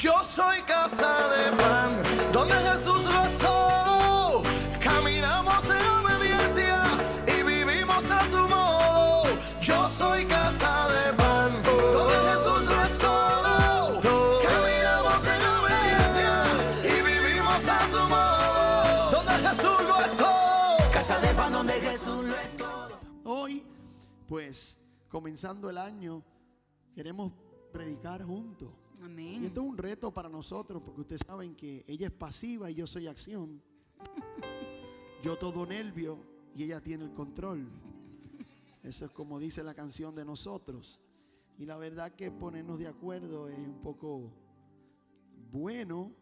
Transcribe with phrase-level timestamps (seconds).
[0.00, 2.00] Yo soy casa de pan,
[2.32, 4.44] donde Jesús rezó.
[4.80, 6.84] Caminamos en obediencia
[7.26, 9.24] y vivimos a su modo.
[9.60, 14.00] Yo soy casa de pan, donde Jesús rezó.
[14.46, 16.44] Caminamos en obediencia
[16.84, 19.10] y vivimos a su modo.
[19.10, 20.92] Donde Jesús lo es todo.
[20.92, 23.00] Casa de pan, donde Jesús lo es todo.
[23.24, 23.66] Hoy,
[24.28, 24.78] pues,
[25.08, 26.22] comenzando el año,
[26.94, 27.32] queremos
[27.72, 28.87] predicar juntos.
[29.08, 29.44] Y Amén.
[29.44, 32.86] esto es un reto para nosotros, porque ustedes saben que ella es pasiva y yo
[32.86, 33.62] soy acción.
[35.22, 36.16] Yo todo nervio
[36.54, 37.68] y ella tiene el control.
[38.84, 41.00] Eso es como dice la canción de nosotros.
[41.58, 44.30] Y la verdad que ponernos de acuerdo es un poco
[45.50, 46.12] bueno,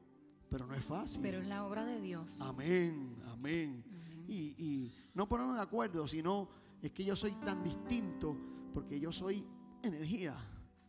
[0.48, 1.20] pero no es fácil.
[1.20, 2.40] Pero es la obra de Dios.
[2.40, 3.84] Amén, amén.
[4.28, 6.48] Y, y no ponernos de acuerdo, sino
[6.80, 8.34] es que yo soy tan distinto
[8.72, 9.46] porque yo soy
[9.82, 10.34] energía,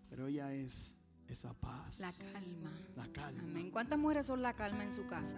[0.09, 0.96] pero ella es
[1.33, 1.99] esa paz.
[1.99, 2.71] La calma.
[2.95, 3.43] La calma.
[3.43, 3.71] Amén.
[3.71, 5.37] ¿Cuántas mujeres son la calma en su casa?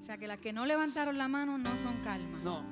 [0.00, 2.42] O sea, que las que no levantaron la mano no son calmas.
[2.42, 2.62] No,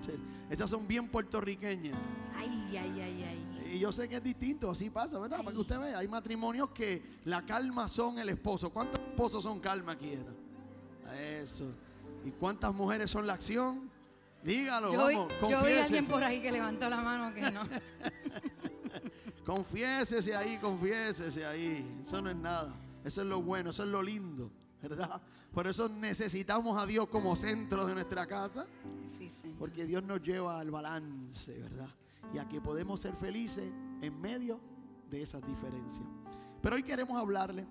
[0.51, 1.98] esas son bien puertorriqueñas.
[2.37, 3.73] Ay, ay, ay, ay.
[3.73, 5.39] Y yo sé que es distinto, así pasa, ¿verdad?
[5.39, 8.69] Para que usted vea, hay matrimonios que la calma son el esposo.
[8.69, 10.12] ¿Cuántos esposos son calma aquí?
[11.17, 11.75] Eso.
[12.25, 13.91] ¿Y cuántas mujeres son la acción?
[14.42, 17.62] Dígalo, Yo, vamos, yo vi a alguien por ahí que levantó la mano que no.
[19.45, 22.01] Confiésese ahí, confiésese ahí.
[22.03, 22.75] Eso no es nada.
[23.05, 25.21] Eso es lo bueno, eso es lo lindo, ¿verdad?
[25.53, 28.67] Por eso necesitamos a Dios como centro de nuestra casa,
[29.19, 29.55] Sí, sí.
[29.59, 31.89] porque Dios nos lleva al balance, ¿verdad?
[32.33, 33.65] Y a que podemos ser felices
[34.01, 34.61] en medio
[35.11, 36.07] de esas diferencias.
[36.63, 37.67] Pero hoy queremos hablarle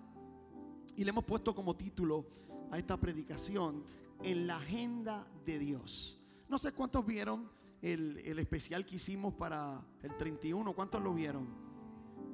[0.98, 2.26] y le hemos puesto como título
[2.70, 3.84] a esta predicación
[4.22, 6.20] en la agenda de Dios.
[6.50, 7.50] No sé cuántos vieron
[7.82, 11.48] el, el especial que hicimos para el 31, ¿cuántos lo vieron?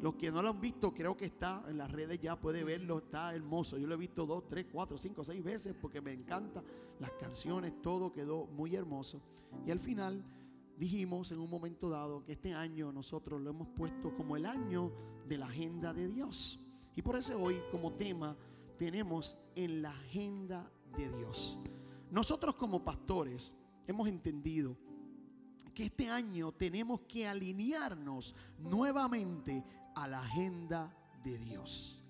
[0.01, 2.99] Los que no lo han visto, creo que está en las redes ya, puede verlo,
[2.99, 3.79] está hermoso.
[3.79, 6.63] Yo lo he visto dos, tres, cuatro, cinco, seis veces porque me encanta
[6.99, 9.21] las canciones, todo quedó muy hermoso.
[9.65, 10.23] Y al final
[10.77, 14.91] dijimos en un momento dado que este año nosotros lo hemos puesto como el año
[15.27, 16.63] de la agenda de Dios.
[16.95, 18.37] Y por eso hoy como tema
[18.77, 21.57] tenemos en la agenda de Dios.
[22.11, 23.55] Nosotros como pastores
[23.87, 24.77] hemos entendido
[25.77, 30.91] que este año tenemos que alinearnos nuevamente a la agenda
[31.23, 32.01] de Dios.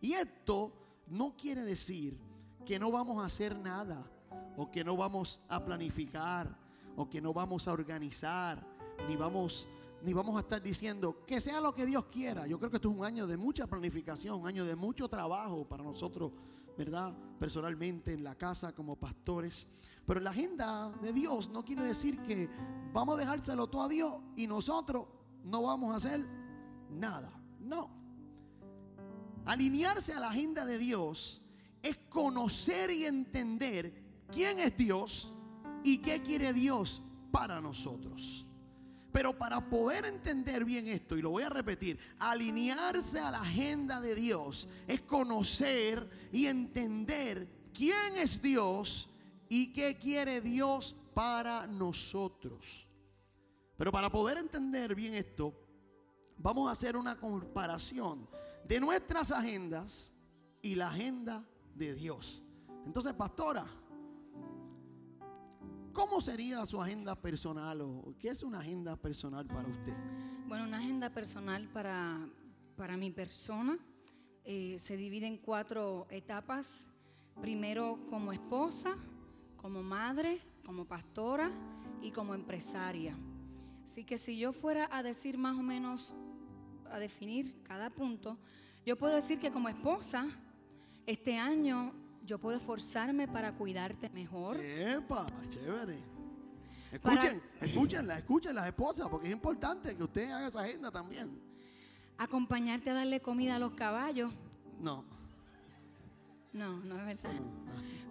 [0.00, 2.18] Y esto no quiere decir
[2.66, 4.10] que no vamos a hacer nada,
[4.56, 6.58] o que no vamos a planificar,
[6.96, 8.66] o que no vamos a organizar,
[9.06, 9.68] ni vamos,
[10.02, 12.48] ni vamos a estar diciendo que sea lo que Dios quiera.
[12.48, 15.64] Yo creo que esto es un año de mucha planificación, un año de mucho trabajo
[15.68, 16.32] para nosotros,
[16.76, 17.16] ¿verdad?
[17.38, 19.68] Personalmente en la casa como pastores.
[20.06, 22.48] Pero la agenda de Dios no quiere decir que
[22.92, 25.06] vamos a dejárselo todo a Dios y nosotros
[25.44, 26.26] no vamos a hacer
[26.90, 27.32] nada.
[27.60, 27.90] No.
[29.44, 31.40] Alinearse a la agenda de Dios
[31.82, 33.92] es conocer y entender
[34.30, 35.32] quién es Dios
[35.84, 38.46] y qué quiere Dios para nosotros.
[39.12, 44.00] Pero para poder entender bien esto, y lo voy a repetir, alinearse a la agenda
[44.00, 49.11] de Dios es conocer y entender quién es Dios
[49.52, 52.88] y qué quiere Dios para nosotros.
[53.76, 55.52] Pero para poder entender bien esto,
[56.38, 58.26] vamos a hacer una comparación
[58.66, 60.18] de nuestras agendas
[60.62, 61.44] y la agenda
[61.76, 62.42] de Dios.
[62.86, 63.66] Entonces, pastora,
[65.92, 69.94] ¿cómo sería su agenda personal o qué es una agenda personal para usted?
[70.48, 72.26] Bueno, una agenda personal para,
[72.74, 73.78] para mi persona
[74.44, 76.86] eh, se divide en cuatro etapas.
[77.40, 78.94] Primero como esposa,
[79.62, 81.50] como madre, como pastora
[82.02, 83.16] y como empresaria.
[83.84, 86.12] Así que si yo fuera a decir más o menos,
[86.90, 88.36] a definir cada punto,
[88.84, 90.26] yo puedo decir que como esposa,
[91.06, 91.92] este año
[92.26, 94.56] yo puedo esforzarme para cuidarte mejor.
[94.60, 95.98] Epa, chévere.
[96.90, 101.40] Escuchen, escúchenla, escuchen las esposas, porque es importante que usted haga esa agenda también.
[102.18, 104.32] Acompañarte a darle comida a los caballos.
[104.80, 105.04] No,
[106.52, 107.30] No, no es verdad.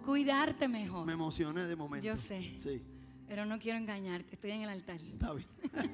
[0.04, 1.06] Cuidarte mejor.
[1.06, 2.06] me emocioné de momento.
[2.06, 2.56] Yo sé.
[2.58, 2.82] Sí,
[3.28, 4.96] Pero no quiero engañarte, estoy en el altar.
[5.00, 5.48] está bien.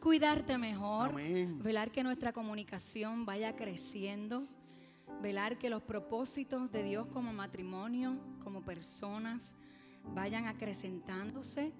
[0.00, 1.62] Cuidarte mejor, Amén.
[1.62, 4.46] velar que nuestra comunicación vaya creciendo,
[5.22, 9.56] velar que los propósitos de Dios como matrimonio, como personas,
[10.14, 11.72] vayan acrecentándose,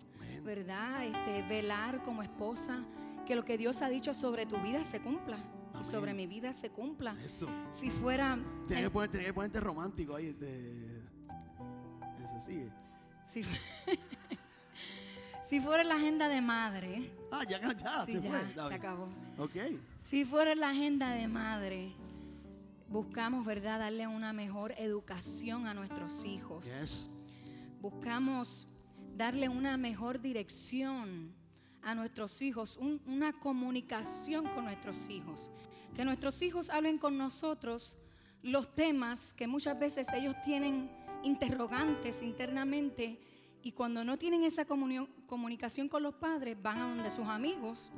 [0.44, 1.06] ¿verdad?
[1.06, 2.84] Este, velar como esposa
[3.26, 5.38] que lo que Dios ha dicho sobre tu vida se cumpla
[5.80, 5.90] Amén.
[5.90, 7.16] sobre mi vida se cumpla.
[7.24, 7.48] Eso.
[7.74, 10.32] Si fuera, Tiene que, poner, tiene que ponerte romántico ahí.
[10.32, 11.00] De,
[12.24, 12.70] ese sigue.
[13.32, 13.44] si,
[15.48, 17.70] si fuera la agenda de madre, Ah, ya, ya,
[18.06, 18.54] se ya, fue.
[18.68, 19.08] Se acabó.
[19.38, 19.56] Ok.
[20.08, 21.92] Si fuera la agenda de madre,
[22.88, 26.66] buscamos, ¿verdad?, darle una mejor educación a nuestros hijos.
[26.80, 27.08] Yes.
[27.80, 28.66] Buscamos
[29.16, 31.32] darle una mejor dirección
[31.82, 35.50] a nuestros hijos, un- una comunicación con nuestros hijos.
[35.94, 37.98] Que nuestros hijos hablen con nosotros
[38.42, 40.90] los temas que muchas veces ellos tienen
[41.22, 43.20] interrogantes internamente
[43.62, 47.92] y cuando no tienen esa comunión- comunicación con los padres van a donde sus amigos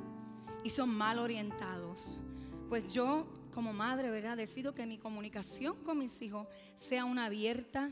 [0.63, 2.19] y son mal orientados.
[2.67, 4.35] Pues yo como madre, ¿verdad?
[4.35, 7.91] Decido que mi comunicación con mis hijos sea una abierta,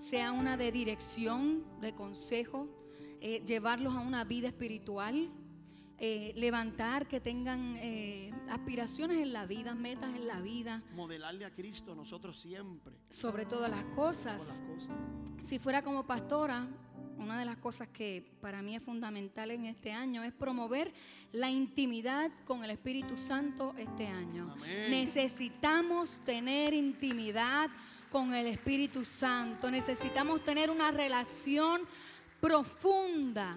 [0.00, 2.68] sea una de dirección, de consejo,
[3.20, 5.30] eh, llevarlos a una vida espiritual,
[6.00, 11.50] eh, levantar, que tengan eh, aspiraciones en la vida, metas en la vida, Modelarle a
[11.50, 12.94] Cristo nosotros siempre.
[13.10, 14.46] sobre todas las cosas.
[14.46, 14.96] las cosas.
[15.46, 16.68] Si fuera como pastora,
[17.18, 20.92] una de las cosas que para mí es fundamental en este año es promover
[21.32, 24.52] la intimidad con el Espíritu Santo este año.
[24.52, 24.90] Amén.
[24.90, 27.70] Necesitamos tener intimidad
[28.12, 29.70] con el Espíritu Santo.
[29.70, 31.80] Necesitamos tener una relación
[32.40, 33.56] profunda,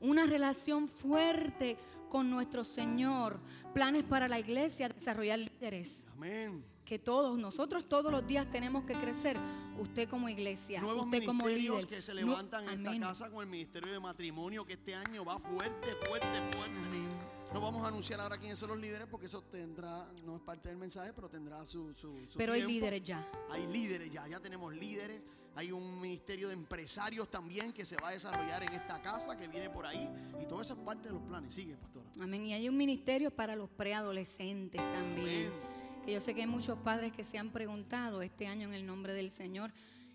[0.00, 1.76] una relación fuerte
[2.08, 3.38] con nuestro Señor.
[3.74, 6.64] Planes para la iglesia, desarrollar líderes Amén.
[6.84, 9.36] que todos, nosotros todos los días tenemos que crecer.
[9.78, 11.88] Usted como iglesia, Nuevos usted como ministerios líder.
[11.88, 15.24] que se No- levantan en esta casa con el ministerio de matrimonio que este año
[15.24, 16.86] va fuerte, fuerte, fuerte.
[16.88, 17.08] Amén.
[17.54, 20.68] No vamos a anunciar ahora quiénes son los líderes porque eso tendrá, no es parte
[20.68, 23.26] del mensaje, pero tendrá su, su, su Pero hay líderes ya.
[23.50, 25.24] Hay líderes ya, ya tenemos líderes.
[25.60, 29.46] Hay un ministerio de empresarios también que se va a desarrollar en esta casa, que
[29.46, 30.08] viene por ahí.
[30.40, 31.52] Y todo eso es parte de los planes.
[31.54, 32.06] Sigue, pastora.
[32.18, 32.46] Amén.
[32.46, 35.48] Y hay un ministerio para los preadolescentes también.
[35.48, 36.02] Amén.
[36.06, 38.86] Que yo sé que hay muchos padres que se han preguntado este año en el
[38.86, 39.70] nombre del Señor.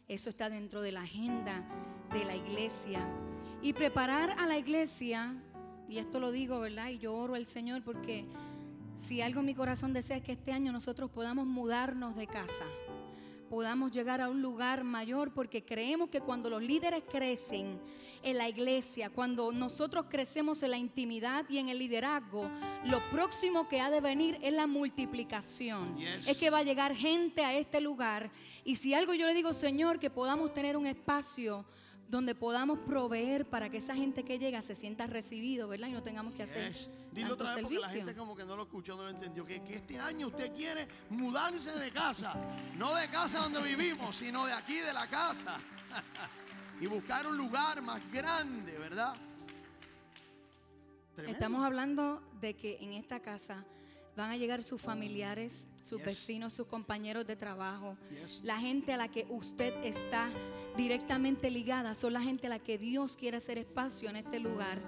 [0.07, 1.63] Eso está dentro de la agenda
[2.12, 3.07] de la iglesia.
[3.62, 5.36] Y preparar a la iglesia,
[5.88, 6.89] y esto lo digo, ¿verdad?
[6.89, 8.25] Y yo oro al Señor porque
[8.98, 12.65] si algo en mi corazón desea es que este año nosotros podamos mudarnos de casa.
[13.55, 17.79] Podamos llegar a un lugar mayor porque creemos que cuando los líderes crecen
[18.21, 22.51] en la iglesia, cuando nosotros crecemos en la intimidad y en el liderazgo,
[22.83, 25.97] lo próximo que ha de venir es la multiplicación.
[25.97, 26.27] Yes.
[26.27, 28.29] Es que va a llegar gente a este lugar
[28.65, 31.63] y si algo yo le digo, Señor, que podamos tener un espacio
[32.07, 35.87] donde podamos proveer para que esa gente que llega se sienta recibido, ¿verdad?
[35.87, 36.89] Y no tengamos que hacer Yes.
[37.11, 39.45] Dilo tanto otra vez porque la gente como que no lo escuchó, no lo entendió.
[39.45, 42.35] Que, que este año usted quiere mudarse de casa.
[42.77, 45.57] No de casa donde vivimos, sino de aquí, de la casa.
[46.81, 49.15] y buscar un lugar más grande, ¿verdad?
[51.15, 51.33] Tremendo.
[51.33, 53.63] Estamos hablando de que en esta casa
[54.15, 56.06] van a llegar sus familiares, sus Yes.
[56.06, 57.97] vecinos, sus compañeros de trabajo.
[58.09, 58.41] Yes.
[58.44, 60.29] La gente a la que usted está
[60.77, 64.79] directamente ligada son la gente a la que Dios quiere hacer espacio en este lugar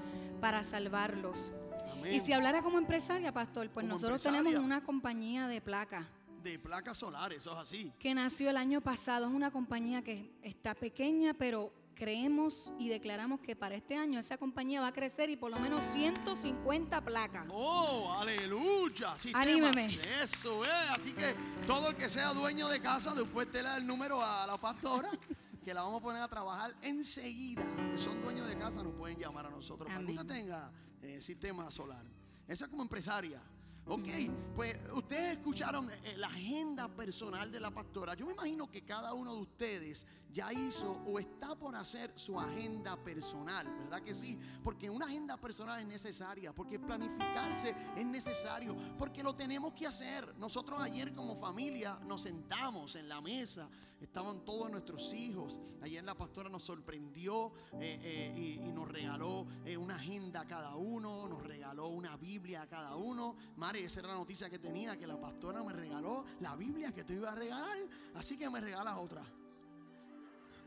[0.42, 1.52] para salvarlos.
[1.92, 2.14] Amén.
[2.14, 4.44] Y si hablara como empresaria, pastor, pues Como nosotros empresaria.
[4.44, 6.08] tenemos una compañía de placa
[6.44, 7.92] De placas solares, eso es así.
[8.00, 9.28] que nació el año pasado.
[9.28, 14.38] Es una compañía que está pequeña, pero creemos y declaramos que para este año esa
[14.38, 17.46] compañía va a crecer y por lo menos 150 placas.
[17.50, 19.18] Oh, aleluya.
[19.18, 19.48] Sistemas.
[19.48, 20.00] Anímeme.
[20.22, 20.72] Eso es.
[20.92, 21.34] Así que
[21.66, 24.58] todo el que sea dueño de casa, después te le da el número a la
[24.58, 25.10] pastora,
[25.66, 27.64] que la vamos a poner a trabajar enseguida.
[27.92, 30.20] Que son dueños de casa, nos pueden llamar a nosotros para que Amén.
[30.20, 30.72] usted tenga
[31.02, 32.06] eh, sistema solar.
[32.48, 33.42] Esa es como empresaria.
[33.90, 34.10] Ok,
[34.54, 38.16] pues ustedes escucharon eh, la agenda personal de la pastora.
[38.16, 42.38] Yo me imagino que cada uno de ustedes ya hizo o está por hacer su
[42.38, 44.38] agenda personal, ¿verdad que sí?
[44.62, 50.36] Porque una agenda personal es necesaria, porque planificarse es necesario, porque lo tenemos que hacer.
[50.38, 53.70] Nosotros ayer como familia nos sentamos en la mesa,
[54.02, 55.60] estaban todos nuestros hijos.
[55.82, 60.76] Ayer la pastora nos sorprendió eh, eh, y, nos regaló eh, una agenda a cada
[60.76, 63.36] uno, nos regaló una Biblia a cada uno.
[63.56, 67.04] Mari, esa era la noticia que tenía, que la pastora me regaló la Biblia que
[67.04, 67.78] te iba a regalar,
[68.16, 69.24] así que me regalas otra.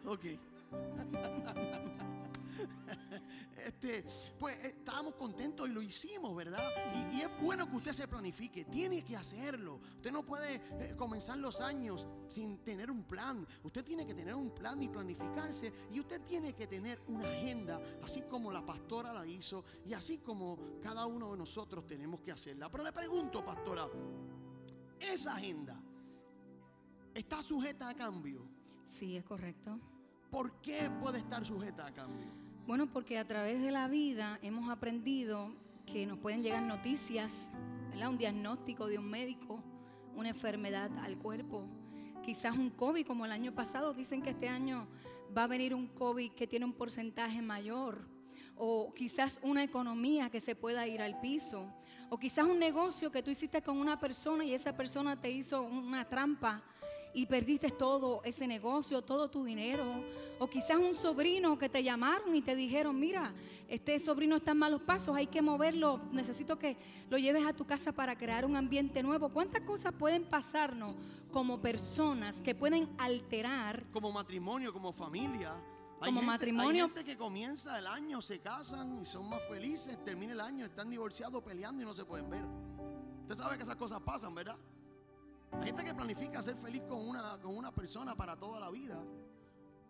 [0.06, 0.24] Ok.
[3.66, 4.04] Este,
[4.38, 6.68] pues eh, estábamos contentos y lo hicimos, ¿verdad?
[7.12, 9.80] Y, es bueno que usted se planifique, tiene que hacerlo.
[9.96, 13.46] Usted no puede eh, comenzar los años sin tener un plan.
[13.62, 15.72] Usted tiene que tener un plan y planificarse.
[15.92, 20.18] Y usted tiene que tener una agenda, así como la pastora la hizo y así
[20.18, 22.70] como cada uno de nosotros tenemos que hacerla.
[22.70, 23.88] Pero le pregunto, pastora,
[24.98, 25.80] esa agenda
[27.14, 28.46] está sujeta a cambio.
[28.86, 29.78] Sí, es correcto.
[30.30, 32.28] ¿Por qué puede estar sujeta a cambio?
[32.66, 35.52] Bueno, porque a través de la vida hemos aprendido
[35.86, 37.50] que nos pueden llegar noticias,
[37.90, 38.10] ¿verdad?
[38.10, 39.60] un diagnóstico de un médico,
[40.14, 41.64] una enfermedad al cuerpo,
[42.24, 44.86] quizás un COVID como el año pasado, dicen que este año
[45.36, 48.06] va a venir un COVID que tiene un porcentaje mayor,
[48.56, 51.72] o quizás una economía que se pueda ir al piso,
[52.12, 55.62] O quizás un negocio que tú hiciste con una persona y esa persona te hizo
[55.62, 56.60] una trampa
[57.12, 60.02] y perdiste todo ese negocio, todo tu dinero.
[60.38, 63.32] O quizás un sobrino que te llamaron y te dijeron, mira,
[63.68, 66.76] este sobrino está en malos pasos, hay que moverlo, necesito que
[67.08, 69.28] lo lleves a tu casa para crear un ambiente nuevo.
[69.28, 70.94] ¿Cuántas cosas pueden pasarnos
[71.30, 73.84] como personas que pueden alterar?
[73.92, 75.54] Como matrimonio, como familia.
[76.00, 76.84] Como matrimonio.
[76.84, 80.64] Hay gente que comienza el año, se casan y son más felices, termina el año,
[80.64, 82.42] están divorciados, peleando y no se pueden ver.
[83.22, 84.56] Usted sabe que esas cosas pasan, ¿verdad?
[85.52, 89.02] Hay gente que planifica ser feliz con una, con una persona para toda la vida.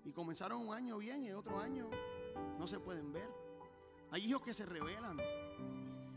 [0.04, 1.88] Y comenzaron un año bien y otro año
[2.58, 3.28] no se pueden ver.
[4.10, 5.18] Hay hijos que se rebelan.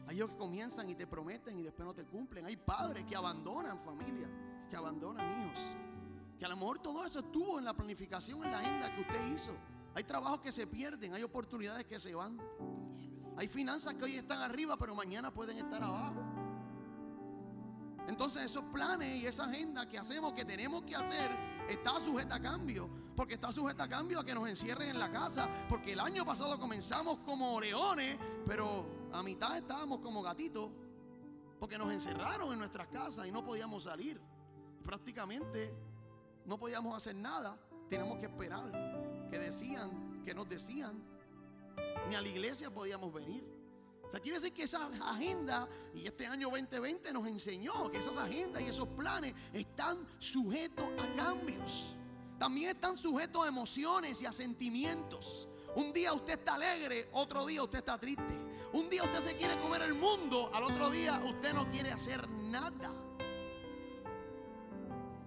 [0.07, 2.45] Hay hijos que comienzan y te prometen y después no te cumplen.
[2.45, 4.27] Hay padres que abandonan familia,
[4.69, 5.59] que abandonan hijos.
[6.39, 9.33] Que a lo mejor todo eso estuvo en la planificación, en la agenda que usted
[9.33, 9.53] hizo.
[9.95, 12.39] Hay trabajos que se pierden, hay oportunidades que se van.
[13.37, 16.22] Hay finanzas que hoy están arriba, pero mañana pueden estar abajo.
[18.07, 21.31] Entonces esos planes y esa agenda que hacemos, que tenemos que hacer,
[21.69, 22.89] está sujeta a cambio.
[23.15, 25.47] Porque está sujeta a cambio a que nos encierren en la casa.
[25.69, 30.69] Porque el año pasado comenzamos como leones, pero a mitad estábamos como gatitos.
[31.59, 34.19] Porque nos encerraron en nuestras casas y no podíamos salir.
[34.83, 35.73] Prácticamente
[36.45, 37.57] no podíamos hacer nada.
[37.89, 39.29] Teníamos que esperar.
[39.29, 41.01] Que decían, que nos decían.
[42.09, 43.52] Ni a la iglesia podíamos venir.
[44.13, 48.61] Sea, quiere decir que esa agenda y este año 2020 nos enseñó que esas agendas
[48.61, 51.95] y esos planes están sujetos a cambios.
[52.37, 55.47] También están sujetos a emociones y a sentimientos.
[55.75, 58.39] Un día usted está alegre, otro día usted está triste.
[58.73, 62.29] Un día usted se quiere comer el mundo, al otro día usted no quiere hacer
[62.29, 62.91] nada.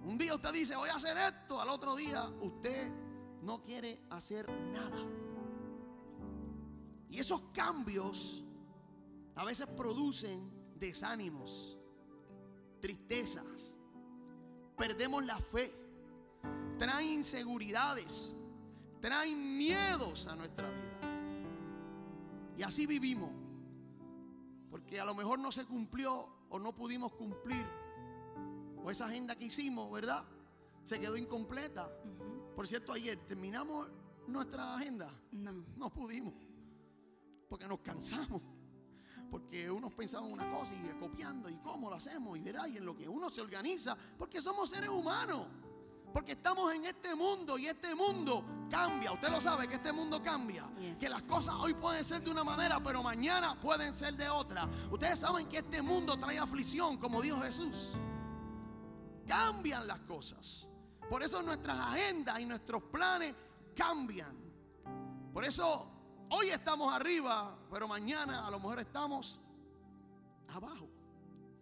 [0.05, 2.89] Un día usted dice, voy a hacer esto, al otro día usted
[3.41, 5.05] no quiere hacer nada.
[7.09, 8.45] Y esos cambios
[9.37, 11.77] a veces producen desánimos,
[12.81, 13.77] tristezas,
[14.75, 15.71] perdemos la fe,
[16.79, 18.35] traen inseguridades,
[18.99, 20.99] traen miedos a nuestra vida.
[22.57, 23.29] Y así vivimos,
[24.71, 27.65] porque a lo mejor no se cumplió o no pudimos cumplir,
[28.83, 30.23] o esa agenda que hicimos, ¿verdad?
[30.83, 31.91] Se quedó incompleta.
[32.55, 33.87] Por cierto, ayer terminamos
[34.25, 35.11] nuestra agenda.
[35.31, 35.63] No.
[35.75, 36.33] No pudimos,
[37.47, 38.41] porque nos cansamos.
[39.29, 42.85] Porque unos pensaban una cosa y copiando y cómo lo hacemos y verá, y en
[42.85, 45.45] lo que uno se organiza, porque somos seres humanos.
[46.13, 49.11] Porque estamos en este mundo y este mundo cambia.
[49.11, 50.67] Usted lo sabe que este mundo cambia.
[50.79, 50.97] Yes.
[50.97, 54.67] Que las cosas hoy pueden ser de una manera, pero mañana pueden ser de otra.
[54.89, 57.93] Ustedes saben que este mundo trae aflicción, como dijo Jesús.
[59.27, 60.69] Cambian las cosas.
[61.09, 63.35] Por eso nuestras agendas y nuestros planes
[63.75, 64.35] cambian.
[65.33, 65.96] Por eso
[66.29, 69.41] hoy estamos arriba, pero mañana a lo mejor estamos
[70.49, 70.87] abajo.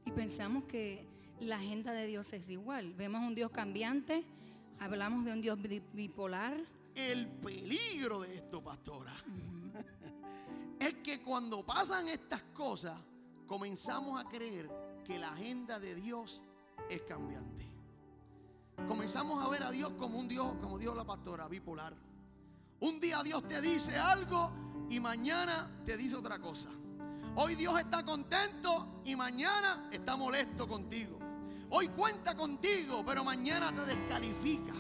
[0.05, 1.07] Y pensamos que
[1.39, 2.93] la agenda de Dios es igual.
[2.93, 4.24] Vemos un Dios cambiante,
[4.79, 6.57] hablamos de un Dios bi- bipolar.
[6.95, 9.13] El peligro de esto, pastora,
[10.79, 12.98] es que cuando pasan estas cosas,
[13.48, 14.69] comenzamos a creer
[15.03, 16.41] que la agenda de Dios
[16.89, 17.65] es cambiante.
[18.88, 21.93] Comenzamos a ver a Dios como un Dios, como dijo la pastora, bipolar.
[22.79, 24.51] Un día Dios te dice algo
[24.89, 26.70] y mañana te dice otra cosa.
[27.36, 31.20] Hoy Dios está contento y mañana está molesto contigo.
[31.70, 34.74] Hoy cuenta contigo, pero mañana te descalifica.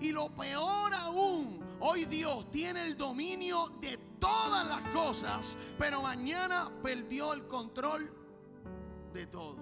[0.00, 6.70] Y lo peor aún, hoy Dios tiene el dominio de todas las cosas, pero mañana
[6.82, 8.12] perdió el control
[9.12, 9.58] de todo.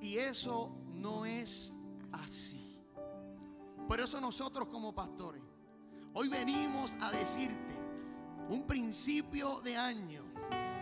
[0.00, 1.72] Y eso no es
[2.12, 2.80] así.
[3.88, 5.42] Por eso nosotros como pastores,
[6.14, 7.74] hoy venimos a decirte
[8.48, 10.22] un principio de año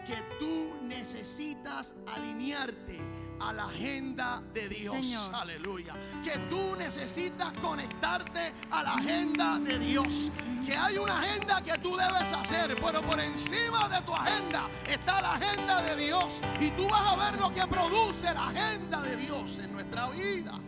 [0.06, 2.98] que tú necesitas alinearte
[3.40, 4.94] a la agenda de Dios.
[4.94, 5.34] Señor.
[5.34, 5.94] Aleluya.
[6.24, 10.32] Que tú necesitas conectarte a la agenda de Dios.
[10.64, 15.20] Que hay una agenda que tú debes hacer, pero por encima de tu agenda está
[15.20, 16.40] la agenda de Dios.
[16.58, 20.58] Y tú vas a ver lo que produce la agenda de Dios en nuestra vida.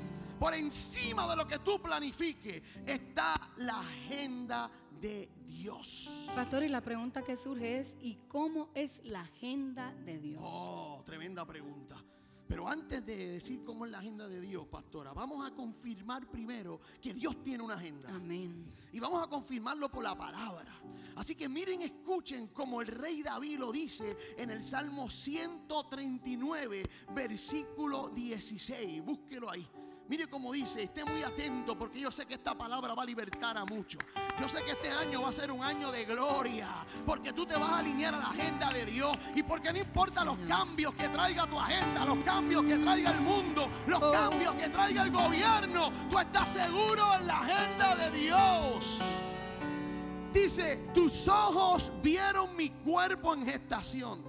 [0.40, 6.10] Por encima de lo que tú planifiques está la agenda de Dios.
[6.34, 10.40] Pastor, y la pregunta que surge es, ¿y cómo es la agenda de Dios?
[10.42, 12.02] Oh, tremenda pregunta.
[12.48, 16.80] Pero antes de decir cómo es la agenda de Dios, pastora, vamos a confirmar primero
[17.02, 18.08] que Dios tiene una agenda.
[18.08, 18.72] Amén.
[18.92, 20.72] Y vamos a confirmarlo por la palabra.
[21.16, 26.82] Así que miren, escuchen como el rey David lo dice en el Salmo 139,
[27.14, 29.04] versículo 16.
[29.04, 29.68] Búsquelo ahí.
[30.10, 33.56] Mire cómo dice, esté muy atento porque yo sé que esta palabra va a libertar
[33.56, 34.02] a muchos.
[34.40, 36.66] Yo sé que este año va a ser un año de gloria
[37.06, 40.24] porque tú te vas a alinear a la agenda de Dios y porque no importa
[40.24, 44.10] los cambios que traiga tu agenda, los cambios que traiga el mundo, los Oh.
[44.10, 48.98] cambios que traiga el gobierno, tú estás seguro en la agenda de Dios.
[50.34, 54.28] Dice, tus ojos vieron mi cuerpo en gestación.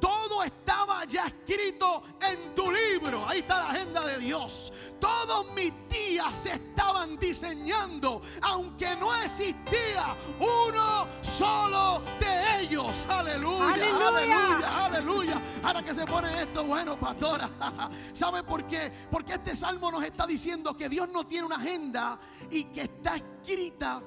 [0.00, 3.26] Todo estaba ya escrito en tu libro.
[3.26, 4.70] Ahí está la agenda de Dios.
[5.06, 13.06] Todos mis días se estaban diseñando, aunque no existía uno solo de ellos.
[13.08, 14.08] Aleluya, Aleluya.
[14.08, 15.42] aleluya, aleluya.
[15.62, 17.48] Ahora que se pone esto, bueno, pastora.
[18.12, 18.90] ¿Sabe por qué?
[19.08, 22.18] Porque este salmo nos está diciendo que Dios no tiene una agenda
[22.50, 24.02] y que está escrita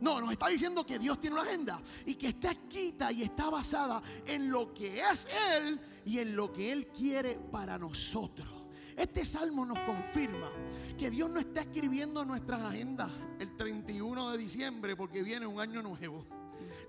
[0.00, 3.50] no, nos está diciendo que Dios tiene una agenda y que está escrita y está
[3.50, 8.57] basada en lo que es Él y en lo que Él quiere para nosotros.
[8.98, 10.50] Este salmo nos confirma
[10.98, 15.82] que Dios no está escribiendo nuestras agendas el 31 de diciembre porque viene un año
[15.82, 16.26] nuevo.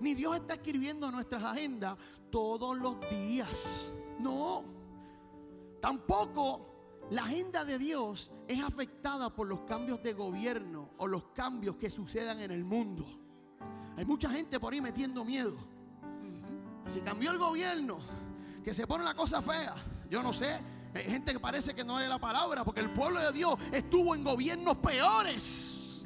[0.00, 1.96] Ni Dios está escribiendo nuestras agendas
[2.28, 3.92] todos los días.
[4.18, 4.64] No.
[5.80, 11.76] Tampoco la agenda de Dios es afectada por los cambios de gobierno o los cambios
[11.76, 13.06] que sucedan en el mundo.
[13.96, 15.56] Hay mucha gente por ahí metiendo miedo.
[16.88, 17.98] Si cambió el gobierno,
[18.64, 19.76] que se pone la cosa fea,
[20.10, 20.58] yo no sé.
[20.94, 24.14] Hay gente que parece que no es la palabra, porque el pueblo de Dios estuvo
[24.14, 26.02] en gobiernos peores,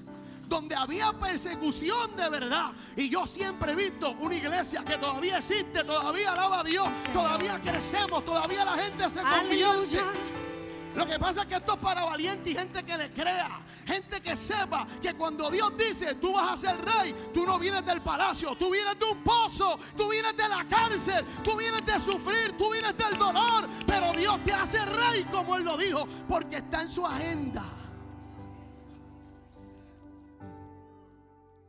[0.46, 2.72] donde había persecución de verdad.
[2.96, 7.60] Y yo siempre he visto una iglesia que todavía existe, todavía alaba a Dios, todavía
[7.62, 10.43] crecemos, todavía la gente se convierte.
[10.94, 13.60] Lo que pasa es que esto es para valientes y gente que le crea.
[13.84, 17.84] Gente que sepa que cuando Dios dice tú vas a ser rey, tú no vienes
[17.84, 21.98] del palacio, tú vienes de un pozo, tú vienes de la cárcel, tú vienes de
[21.98, 23.68] sufrir, tú vienes del dolor.
[23.86, 27.64] Pero Dios te hace rey como Él lo dijo, porque está en su agenda.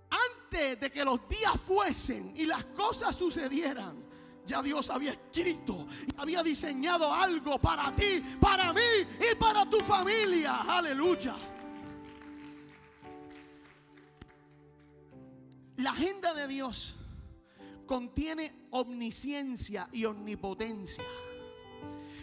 [0.10, 4.05] Antes de que los días fuesen y las cosas sucedieran,
[4.46, 5.88] ya Dios había escrito
[6.18, 8.82] había diseñado algo para ti, para mí
[9.20, 10.62] y para tu familia.
[10.62, 11.36] Aleluya.
[15.78, 16.96] La agenda de Dios
[17.86, 21.04] contiene omnisciencia y omnipotencia.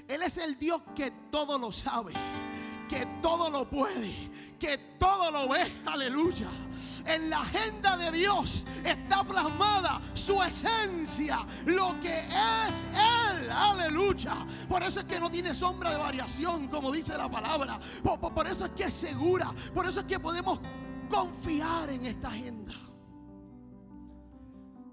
[0.08, 2.12] Él es el Dios que todo lo sabe,
[2.88, 4.12] que todo lo puede,
[4.62, 5.61] que todo lo ve.
[5.87, 6.46] Aleluya.
[7.05, 13.51] En la agenda de Dios está plasmada su esencia, lo que es Él.
[13.51, 14.46] Aleluya.
[14.68, 17.81] Por eso es que no tiene sombra de variación, como dice la palabra.
[18.05, 19.53] Por, por- por eso es que es segura.
[19.75, 20.61] Por eso es que podemos
[21.11, 22.72] confiar en esta agenda.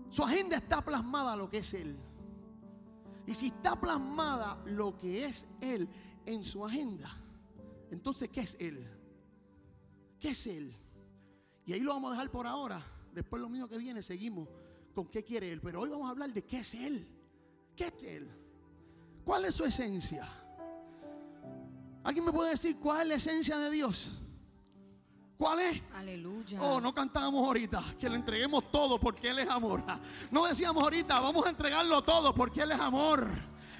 [0.10, 1.96] Su agenda está plasmada lo que es Él.
[3.28, 5.88] Y si está plasmada lo que es Él
[6.26, 7.16] en su agenda,
[7.92, 8.96] entonces ¿qué es Él?
[10.20, 10.74] ¿Qué es Él?
[11.66, 12.82] Y ahí lo vamos a dejar por ahora.
[13.14, 14.48] Después lo mío que viene seguimos
[14.94, 15.62] con qué quiere Él.
[15.62, 17.08] Pero hoy vamos a hablar de qué es Él.
[17.76, 18.30] ¿Qué es Él?
[19.24, 20.28] ¿Cuál es su esencia?
[22.04, 24.12] ¿Alguien me puede decir cuál es la esencia de Dios?
[25.38, 25.82] ¿Cuál es?
[25.96, 26.62] Aleluya.
[26.62, 29.84] Oh, no cantábamos ahorita que le entreguemos todo porque Él es amor.
[30.32, 33.30] No decíamos ahorita, vamos a entregarlo todo porque Él es amor.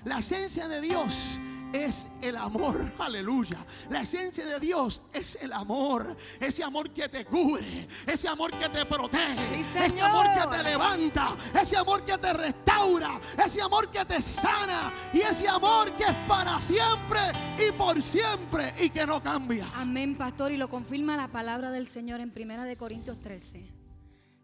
[0.06, 1.38] La esencia de Dios
[1.74, 3.66] es el amor, aleluya.
[3.90, 6.16] La esencia de Dios es el amor.
[6.40, 10.64] Ese amor que te cubre, ese amor que te protege, Sí, ese amor que te
[10.64, 16.04] levanta, ese amor que te restaura, ese amor que te sana y ese amor que
[16.04, 17.20] es para siempre
[17.58, 19.68] y por siempre y que no cambia.
[19.74, 23.72] Amén, pastor, y lo confirma la palabra del Señor en Primera de Corintios 13.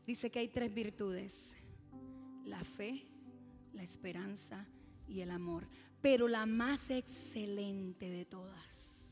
[0.05, 1.55] Dice que hay tres virtudes:
[2.43, 3.07] la fe,
[3.73, 4.67] la esperanza
[5.07, 5.67] y el amor.
[6.05, 9.07] Pero la más excelente de todas.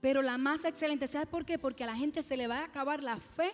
[0.00, 1.58] Pero la más excelente, ¿sabes por qué?
[1.58, 3.52] Porque a la gente se le va a acabar la fe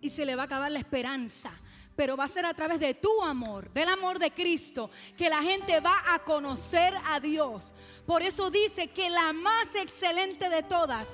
[0.00, 1.52] y se le va a acabar la esperanza.
[1.94, 5.40] Pero va a ser a través de tu amor, del amor de Cristo, que la
[5.40, 7.72] gente va a conocer a Dios.
[8.04, 11.06] Por eso dice que la más excelente de todas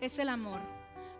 [0.00, 0.60] es el amor.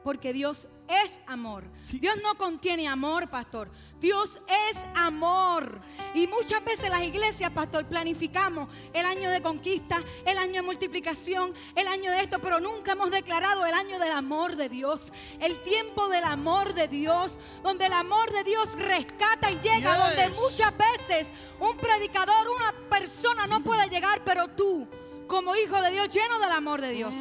[0.02, 1.64] Porque Dios es amor.
[1.82, 1.98] Sí.
[1.98, 3.70] Dios no contiene amor, pastor.
[4.04, 5.80] Dios es amor.
[6.12, 11.54] Y muchas veces las iglesias, pastor, planificamos el año de conquista, el año de multiplicación,
[11.74, 15.58] el año de esto, pero nunca hemos declarado el año del amor de Dios, el
[15.62, 19.96] tiempo del amor de Dios, donde el amor de Dios rescata y llega, Yes.
[19.96, 21.26] donde muchas veces
[21.58, 24.86] un predicador, una persona no puede llegar, pero tú
[25.26, 27.14] como hijo de Dios, lleno del amor de Dios.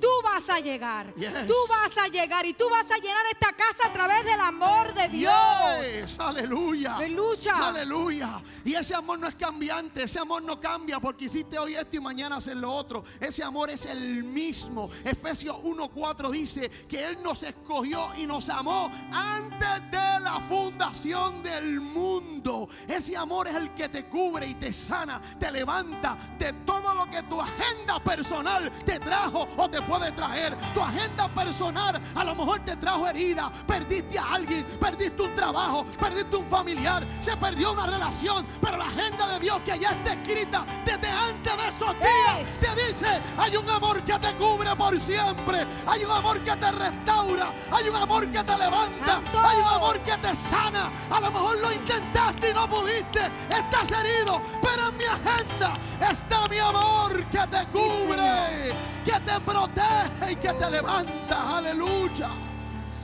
[0.00, 1.12] Tú vas a llegar.
[1.14, 1.46] Yes.
[1.46, 4.89] Tú vas a llegar y tú vas a llenar esta casa a través del amor
[5.00, 5.34] de Dios.
[5.82, 6.96] Yes, aleluya.
[6.96, 7.68] Aleluya.
[7.68, 8.42] Aleluya.
[8.64, 12.00] Y ese amor no es cambiante, ese amor no cambia porque hiciste hoy esto y
[12.00, 13.04] mañana haces lo otro.
[13.18, 14.90] Ese amor es el mismo.
[15.04, 21.80] Efesios 1:4 dice que él nos escogió y nos amó antes de la fundación del
[21.80, 22.68] mundo.
[22.86, 27.10] Ese amor es el que te cubre y te sana, te levanta de todo lo
[27.10, 30.56] que tu agenda personal te trajo o te puede traer.
[30.74, 35.86] Tu agenda personal a lo mejor te trajo herida, perdiste a alguien, perdiste un trabajo,
[35.98, 40.12] perdiste un familiar, se perdió una relación, pero la agenda de Dios que ya está
[40.14, 44.98] escrita desde antes de esos días te dice, hay un amor que te cubre por
[45.00, 49.40] siempre, hay un amor que te restaura, hay un amor que te levanta, Santo.
[49.42, 50.90] hay un amor que te sana.
[51.10, 55.72] A lo mejor lo intentaste y no pudiste, estás herido, pero en mi agenda
[56.10, 58.74] está mi amor que te cubre,
[59.04, 61.56] que te protege y que te levanta.
[61.58, 62.30] Aleluya.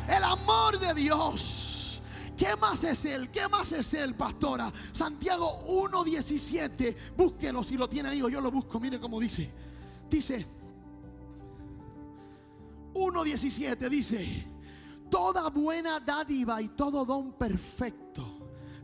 [0.09, 1.66] El amor de Dios.
[2.37, 3.31] ¿Qué más es Él?
[3.31, 4.73] ¿Qué más es Él, pastora?
[4.93, 6.95] Santiago 1.17.
[7.17, 8.79] Búsquelo si lo tiene ahí o yo lo busco.
[8.79, 9.51] Mire cómo dice.
[10.11, 10.47] Dice
[12.97, 14.47] 1.17 dice,
[15.11, 18.25] toda buena dádiva y todo don perfecto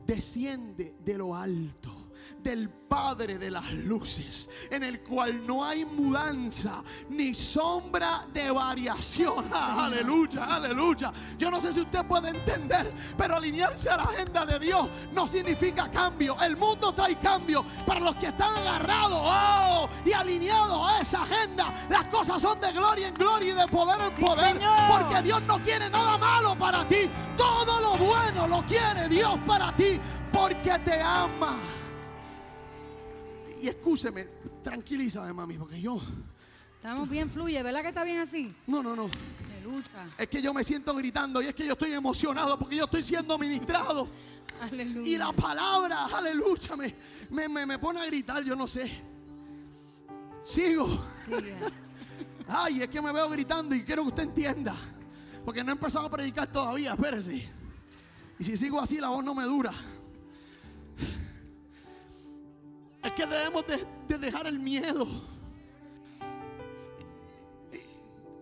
[0.06, 2.01] desciende de lo alto.
[2.42, 9.44] Del Padre de las luces, en el cual no hay mudanza ni sombra de variación.
[9.52, 11.12] Aleluya, aleluya.
[11.38, 15.26] Yo no sé si usted puede entender, pero alinearse a la agenda de Dios no
[15.26, 16.36] significa cambio.
[16.42, 21.72] El mundo trae cambio para los que están agarrados oh, y alineados a esa agenda.
[21.88, 24.72] Las cosas son de gloria en gloria y de poder en Sí, poder, Señor.
[24.90, 27.08] porque Dios no quiere nada malo para ti.
[27.36, 29.98] Todo lo bueno lo quiere Dios para ti,
[30.32, 31.56] porque te ama.
[33.62, 34.26] Y escúcheme,
[34.62, 36.00] tranquilízame, mami, porque yo.
[36.76, 38.52] Estamos bien, fluye, ¿verdad que está bien así?
[38.66, 39.08] No, no, no.
[39.46, 39.86] Aleluya.
[40.18, 43.02] Es que yo me siento gritando y es que yo estoy emocionado porque yo estoy
[43.02, 44.08] siendo ministrado.
[44.60, 45.08] Aleluya.
[45.08, 46.94] Y la palabra, aleluya, me,
[47.30, 48.90] me, me- me pone a gritar, yo no sé.
[50.42, 50.88] Sigo.
[51.24, 51.54] Sigue.
[52.48, 54.74] Ay, es que me veo gritando y quiero que usted entienda.
[55.44, 57.48] Porque no he empezado a predicar todavía, espérese.
[58.40, 59.72] Y si sigo así, la voz no me dura.
[63.02, 65.06] Es que debemos de, de dejar el miedo.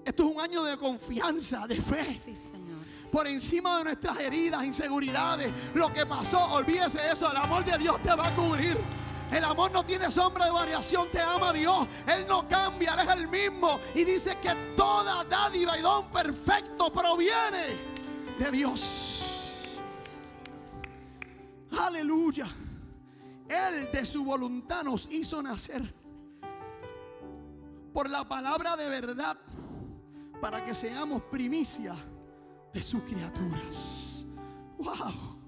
[0.05, 2.79] Esto es un año de confianza, de fe Sí, Señor.
[3.13, 7.79] por encima de nuestras heridas, inseguridades, lo que pasó, olvídese de eso, el amor de
[7.79, 8.77] Dios te va a cubrir.
[9.31, 13.15] El amor no tiene sombra de variación, te ama Dios, Él no cambia, Él es
[13.15, 13.79] el mismo.
[13.95, 17.77] Y dice que toda dádiva y don perfecto proviene
[18.37, 19.53] de Dios.
[21.79, 22.49] Aleluya.
[23.51, 25.83] Él de su voluntad nos hizo nacer
[27.93, 29.37] por la palabra de verdad
[30.41, 31.97] para que seamos primicia
[32.73, 34.25] de sus criaturas.
[34.79, 35.39] Wow.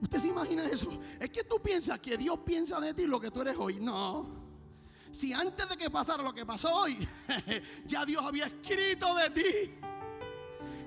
[0.00, 0.88] ¿Usted se imagina eso?
[1.18, 3.80] Es que tú piensas que Dios piensa de ti lo que tú eres hoy.
[3.80, 4.26] No.
[5.10, 6.96] Si antes de que pasara lo que pasó hoy,
[7.86, 9.74] ya Dios había escrito de ti.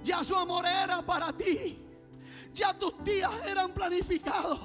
[0.04, 1.85] Ya su amor era para ti.
[2.56, 4.62] Ya tus días eran planificados.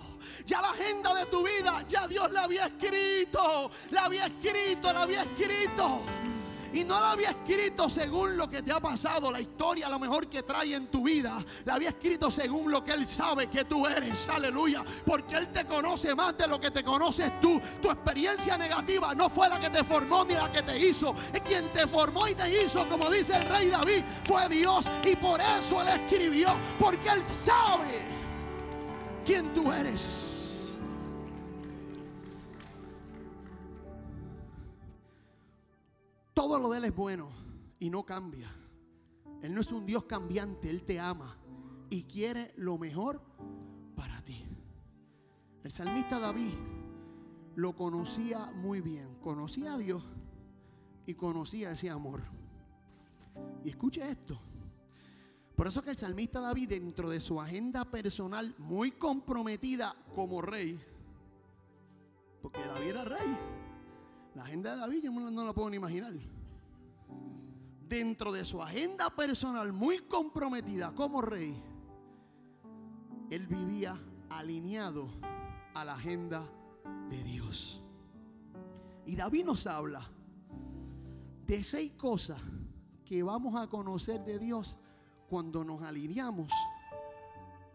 [0.46, 3.68] Ya la agenda de tu vida, ya Dios la había escrito.
[3.90, 6.00] La había escrito, la había escrito.
[6.72, 10.28] Y no la había escrito según lo que te ha pasado, la historia lo mejor
[10.28, 11.44] que trae en tu vida.
[11.64, 14.28] La había escrito según lo que Él sabe que tú eres.
[14.28, 14.84] Aleluya.
[15.04, 17.60] Porque Él te conoce más de lo que te conoces tú.
[17.82, 21.14] Tu experiencia negativa no fue la que te formó ni la que te hizo.
[21.32, 24.90] Es quien te formó y te hizo, como dice el rey David, fue Dios.
[25.04, 26.54] Y por eso Él escribió.
[26.78, 28.06] Porque Él sabe
[29.24, 30.29] quién tú eres.
[36.40, 37.28] Todo lo de Él es bueno
[37.78, 38.50] y no cambia.
[39.42, 41.36] Él no es un Dios cambiante, Él te ama
[41.90, 43.20] y quiere lo mejor
[43.94, 44.46] para ti.
[45.62, 46.54] El salmista David
[47.56, 50.02] lo conocía muy bien, conocía a Dios
[51.04, 52.22] y conocía ese amor.
[53.62, 54.40] Y escuche esto.
[55.54, 60.80] Por eso que el salmista David dentro de su agenda personal muy comprometida como rey,
[62.40, 63.36] porque David era rey,
[64.34, 66.12] la agenda de David yo no la puedo ni imaginar.
[67.88, 71.60] Dentro de su agenda personal muy comprometida como rey,
[73.30, 73.96] él vivía
[74.28, 75.08] alineado
[75.74, 76.48] a la agenda
[77.08, 77.82] de Dios.
[79.06, 80.08] Y David nos habla
[81.46, 82.40] de seis cosas
[83.04, 84.78] que vamos a conocer de Dios
[85.28, 86.52] cuando nos alineamos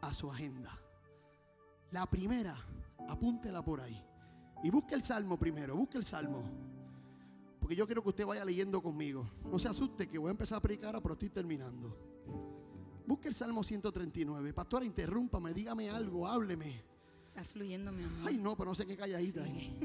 [0.01, 0.79] a su agenda.
[1.91, 2.55] La primera,
[3.09, 4.01] apúntela por ahí.
[4.65, 6.41] Y busque el salmo primero, busque el salmo.
[7.59, 9.29] Porque yo quiero que usted vaya leyendo conmigo.
[9.51, 11.95] No se asuste que voy a empezar a predicar, ahora, pero estoy terminando.
[13.05, 14.53] Busque el Salmo 139.
[14.53, 16.81] Pastora, interrúmpame, dígame algo, hábleme.
[17.27, 18.27] Está fluyendo, mi amor.
[18.27, 19.77] Ay, no, pero no sé qué calladita ahí.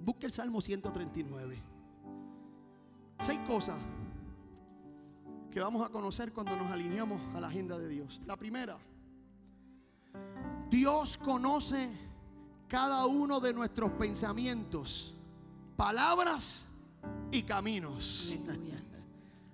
[0.00, 1.62] Busque el Salmo 139.
[3.20, 3.78] Seis cosas
[5.52, 8.20] que vamos a conocer cuando nos alineamos a la agenda de Dios.
[8.26, 8.76] La primera,
[10.68, 12.05] Dios conoce
[12.68, 15.14] cada uno de nuestros pensamientos,
[15.76, 16.64] palabras
[17.30, 18.34] y caminos.
[18.48, 18.82] Aleluya.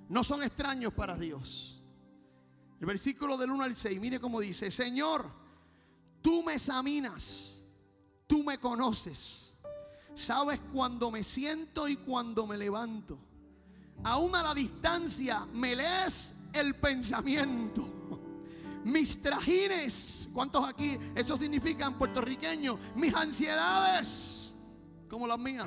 [0.08, 1.80] No son extraños para Dios.
[2.80, 5.24] El versículo del 1 al 6, mire cómo dice, Señor,
[6.20, 7.62] tú me examinas,
[8.26, 9.52] tú me conoces,
[10.14, 13.18] sabes cuando me siento y cuando me levanto.
[14.04, 18.01] Aún a la distancia me lees el pensamiento.
[18.84, 20.98] Mis trajines, ¿cuántos aquí?
[21.14, 24.52] Eso significa en puertorriqueño, mis ansiedades,
[25.08, 25.66] como las mías.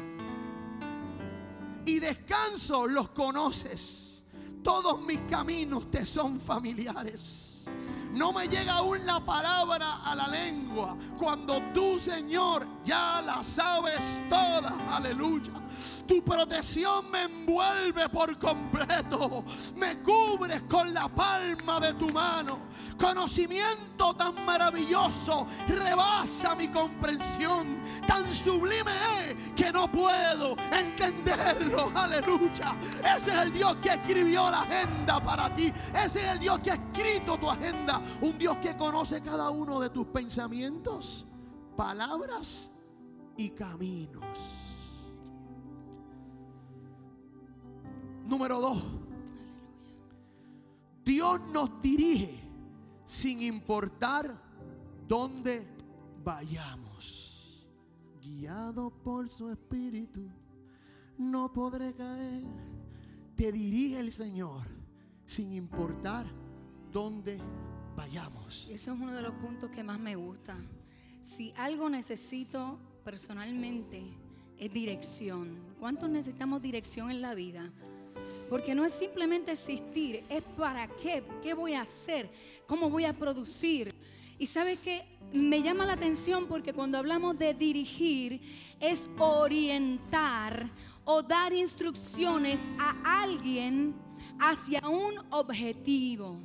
[1.86, 4.24] Y descanso los conoces.
[4.64, 7.66] Todos mis caminos te son familiares.
[8.14, 14.22] No me llega aún la palabra a la lengua cuando tú, Señor, ya la sabes
[14.30, 14.74] toda.
[14.90, 15.52] Aleluya.
[16.08, 19.44] Tu protección me envuelve por completo.
[19.76, 22.60] Me cubres con la palma de tu mano.
[22.98, 27.82] Conocimiento tan maravilloso rebasa mi comprensión.
[28.08, 28.92] Tan sublime
[29.30, 31.92] es que no puedo entenderlo.
[31.96, 32.76] Aleluya.
[33.00, 35.72] Ese es el Dios que escribió la agenda para ti.
[35.94, 38.02] Ese es el Dios que ha escrito tu agenda.
[38.22, 41.26] Un Dios que conoce cada uno de tus pensamientos,
[41.76, 42.72] palabras
[43.38, 44.55] y caminos.
[48.26, 48.84] Número dos.
[51.04, 52.40] Dios nos dirige
[53.06, 54.36] sin importar
[55.08, 55.68] dónde
[56.24, 57.64] vayamos.
[58.22, 60.28] Guiado por su espíritu,
[61.18, 62.44] no podré caer.
[63.36, 64.64] Te dirige el Señor
[65.26, 66.26] sin importar
[66.92, 67.38] dónde
[67.96, 68.68] vayamos.
[68.72, 70.58] Ese es uno de los puntos que más me gusta.
[71.24, 74.04] Si algo necesito personalmente
[74.58, 75.58] es dirección.
[75.80, 77.72] ¿Cuántos necesitamos dirección en la vida?
[78.50, 82.30] Porque no es simplemente existir, es para qué, qué voy a hacer,
[82.68, 83.94] cómo voy a producir.
[84.38, 85.04] Y sabe que
[85.34, 88.42] me llama la atención porque cuando hablamos de dirigir
[88.80, 90.70] es orientar
[91.04, 93.96] o dar instrucciones a alguien
[94.40, 96.38] hacia un objetivo.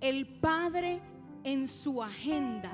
[0.00, 1.00] El Padre
[1.44, 2.72] en su agenda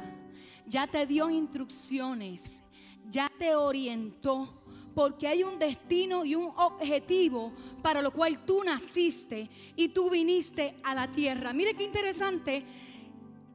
[0.67, 2.63] ya te dio instrucciones,
[3.11, 4.63] ya te orientó,
[4.97, 10.79] porque hay un destino y un objetivo para lo cual tú naciste y tú viniste
[10.83, 11.53] a la tierra.
[11.53, 12.65] Mire qué interesante.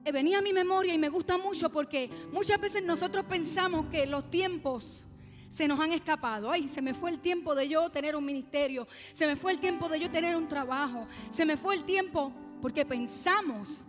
[0.05, 4.05] eh, Venía a mi memoria y me gusta mucho porque muchas veces nosotros pensamos que
[4.05, 5.03] los tiempos
[5.49, 6.51] se nos han escapado.
[6.51, 8.87] Ay, se me fue el tiempo de yo tener un ministerio.
[9.13, 11.07] Se me fue el tiempo de yo tener un trabajo.
[11.31, 13.81] Se me fue el tiempo porque pensamos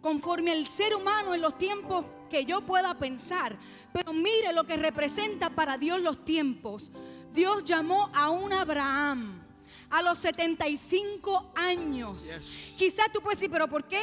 [0.00, 3.56] conforme al ser humano en los tiempos que yo pueda pensar.
[3.92, 6.90] Pero mire lo que representa para Dios los tiempos.
[7.32, 9.42] Dios llamó a un Abraham
[9.90, 12.24] a los 75 años.
[12.24, 12.74] Yes.
[12.76, 14.00] Quizás tú puedes decir, pero ¿por qué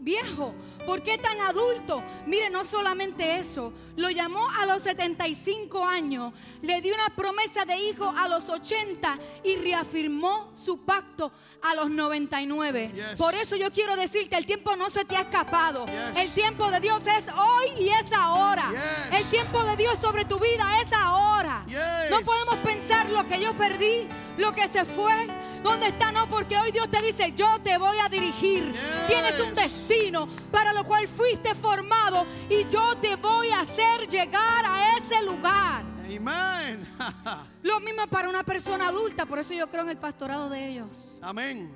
[0.00, 0.54] viejo?
[0.86, 2.02] ¿Por qué tan adulto?
[2.26, 7.76] Mire, no solamente eso, lo llamó a los 75 años, le dio una promesa de
[7.78, 12.92] hijo a los 80 y reafirmó su pacto a los 99.
[12.94, 13.18] Yes.
[13.18, 15.86] Por eso yo quiero decirte, el tiempo no se te ha escapado.
[15.86, 16.22] Yes.
[16.22, 18.68] El tiempo de Dios es hoy y es ahora.
[18.70, 19.20] Yes.
[19.20, 21.64] El tiempo de Dios sobre tu vida es ahora.
[22.10, 25.26] No podemos pensar lo que yo perdí, lo que se fue,
[25.64, 28.70] dónde está, no, porque hoy Dios te dice, yo te voy a dirigir.
[28.70, 29.06] Yes.
[29.08, 34.64] Tienes un destino para lo cual fuiste formado y yo te voy a hacer llegar
[34.66, 35.82] a ese lugar.
[36.04, 36.86] Amén.
[37.62, 41.18] Lo mismo para una persona adulta, por eso yo creo en el pastorado de ellos.
[41.22, 41.74] Amén.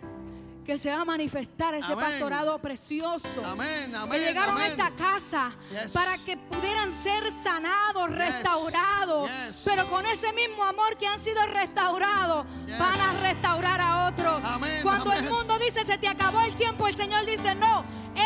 [0.69, 1.99] Que se va a manifestar ese Amén.
[1.99, 3.43] pastorado precioso.
[3.43, 5.93] Amén, que llegaron a esta casa Yes.
[5.93, 8.19] para que pudieran ser sanados, Yes.
[8.19, 9.31] restaurados.
[9.47, 9.63] Yes.
[9.65, 12.45] Pero con ese mismo amor que han sido restaurados,
[12.79, 14.45] van a restaurar a otros.
[14.83, 17.83] Cuando el mundo dice se te acabó el tiempo, el Señor dice no,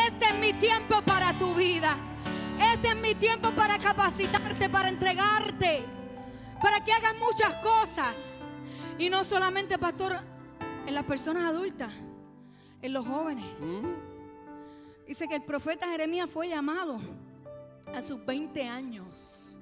[0.08, 1.96] este es mi tiempo para tu vida.
[2.74, 5.84] Este es mi tiempo para capacitarte, para entregarte,
[6.60, 8.16] para que hagas muchas cosas.
[8.98, 10.18] Y no solamente, pastor,
[10.88, 11.92] en las personas adultas,
[12.82, 13.46] en los jóvenes.
[13.60, 15.06] Mm.
[15.06, 16.98] Dice que el profeta Jeremías fue llamado
[17.94, 19.58] a sus 20 años,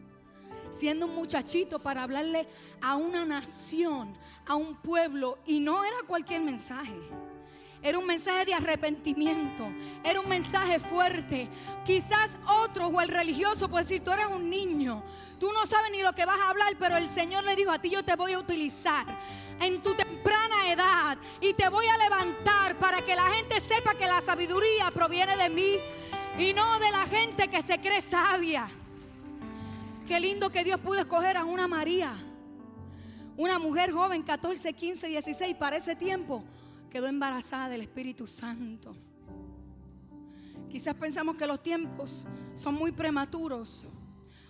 [0.76, 2.48] siendo un muchachito para hablarle
[2.80, 6.96] a una nación, a un pueblo, y no era cualquier mensaje.
[7.82, 9.66] Era un mensaje de arrepentimiento,
[10.04, 11.48] era un mensaje fuerte.
[11.86, 15.02] Quizás otro o el religioso puede decir, tú eres un niño,
[15.40, 17.80] Tú no sabes ni lo que vas a hablar, pero el Señor le dijo, a
[17.80, 19.06] ti yo te voy a utilizar
[19.58, 24.06] en tu temprana edad y te voy a levantar para que la gente sepa que
[24.06, 25.76] la sabiduría proviene de mí
[26.38, 28.68] y no de la gente que se cree sabia.
[30.06, 32.14] Qué lindo que Dios pudo escoger a una María,
[33.36, 36.44] una mujer joven, 14, 15, 16, para ese tiempo
[36.90, 38.94] quedó embarazada del Espíritu Santo.
[40.68, 42.24] Quizás pensamos que los tiempos
[42.56, 43.86] son muy prematuros.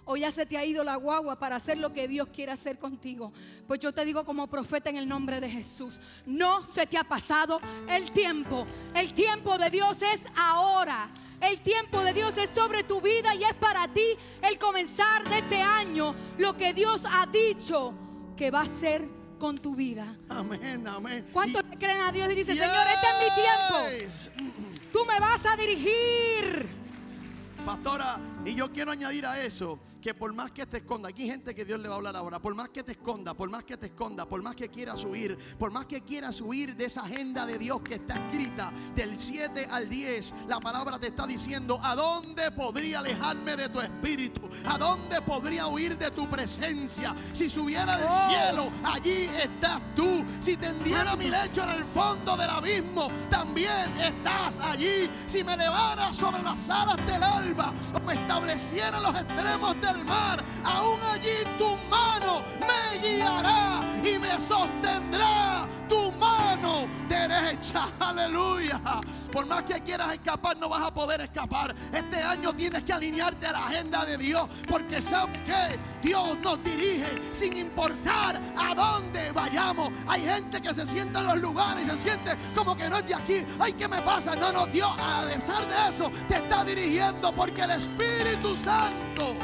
[0.04, 2.78] O ya se te ha ido la guagua para hacer lo que Dios quiere hacer
[2.78, 3.32] contigo.
[3.68, 7.04] Pues yo te digo como profeta en el nombre de Jesús, no se te ha
[7.04, 8.66] pasado el tiempo.
[8.94, 11.08] El tiempo de Dios es ahora.
[11.40, 14.02] El tiempo de Dios es sobre tu vida y es para ti
[14.42, 17.94] el comenzar de este año lo que Dios ha dicho
[18.36, 19.06] que va a ser
[19.38, 20.16] con tu vida.
[20.28, 21.24] Amén, amén.
[21.32, 24.60] ¿Cuántos Y- creen a Dios y dicen, Señor, este es mi tiempo?
[24.92, 26.68] Tú me vas a dirigir.
[27.64, 31.30] Pastora, y yo quiero añadir a eso que por más que te esconda, aquí hay
[31.30, 33.64] gente que Dios le va a hablar ahora, por más que te esconda, por más
[33.64, 37.02] que te esconda, por más que quieras huir, por más que quieras huir de esa
[37.02, 41.78] agenda de Dios que está escrita del 7 al 10, la palabra te está diciendo,
[41.82, 44.48] ¿a dónde podría alejarme de tu espíritu?
[44.64, 47.14] ¿A dónde podría huir de tu presencia?
[47.32, 48.28] Si subiera al Oh.
[48.28, 50.24] cielo, allí estás tú.
[50.40, 55.08] Si tendiera mi lecho en el fondo del abismo, también estás allí.
[55.26, 60.04] Si me levara sobre las alas del alba o me estableciera en los extremos del
[60.04, 67.88] mar, aún allí tu mano me guiará y me sostendrá tu mano derecha.
[68.00, 68.80] Aleluya.
[69.32, 71.74] Por más que quieras escapar, no vas a poder escapar.
[71.92, 76.62] Este año tienes que alinearte a la agenda de Dios, porque sabes que Dios nos
[76.64, 79.92] dirige sin importar a dónde vayamos.
[80.08, 83.06] Hay gente que se sienta en los lugares y se siente como que no es
[83.06, 83.46] de aquí.
[83.58, 84.34] Ay, ¿qué me pasa?
[84.34, 89.34] No, no, Dios, a pesar de eso, te está dirigiendo porque el Espíritu Santo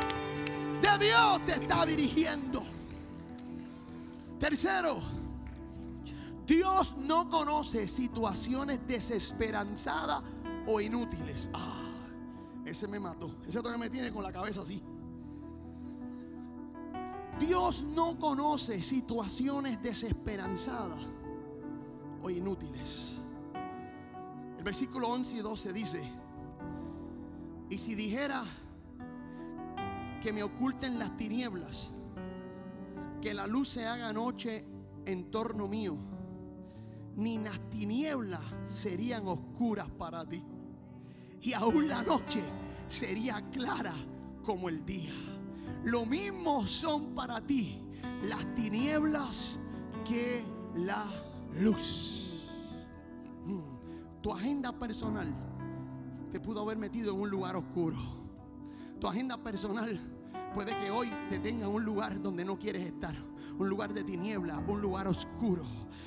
[0.99, 2.62] Dios te está dirigiendo.
[4.38, 5.01] Tercero,
[6.46, 10.22] Dios no conoce situaciones desesperanzadas
[10.66, 11.51] o inútiles.
[11.53, 11.83] Ah,
[12.64, 13.31] ese me mató.
[13.46, 14.83] Ese todavía me tiene con la cabeza así.
[17.38, 21.05] Dios no conoce situaciones desesperanzadas
[22.22, 23.16] o inútiles.
[24.57, 26.12] El versículo 11 y 12 dice,
[27.68, 28.44] y si dijera
[30.26, 31.88] que me oculten las tinieblas,
[33.22, 34.64] que la luz se haga noche
[35.04, 35.96] en torno mío,
[37.14, 40.42] ni las tinieblas serían oscuras para ti,
[41.42, 42.42] y aún la noche
[42.88, 43.94] sería clara
[44.42, 45.12] como el día.
[45.84, 47.80] Lo mismo son para ti
[48.24, 49.60] las tinieblas
[50.04, 51.04] que la
[51.60, 52.50] luz.
[53.44, 54.22] Mm.
[54.22, 55.32] Tu agenda personal
[56.32, 57.96] te pudo haber metido en un lugar oscuro.
[58.98, 60.14] Tu agenda personal
[60.57, 63.14] puede que hoy te tenga en un lugar donde no quieres estar.
[63.59, 65.66] Un lugar de tiniebla, un lugar oscuro.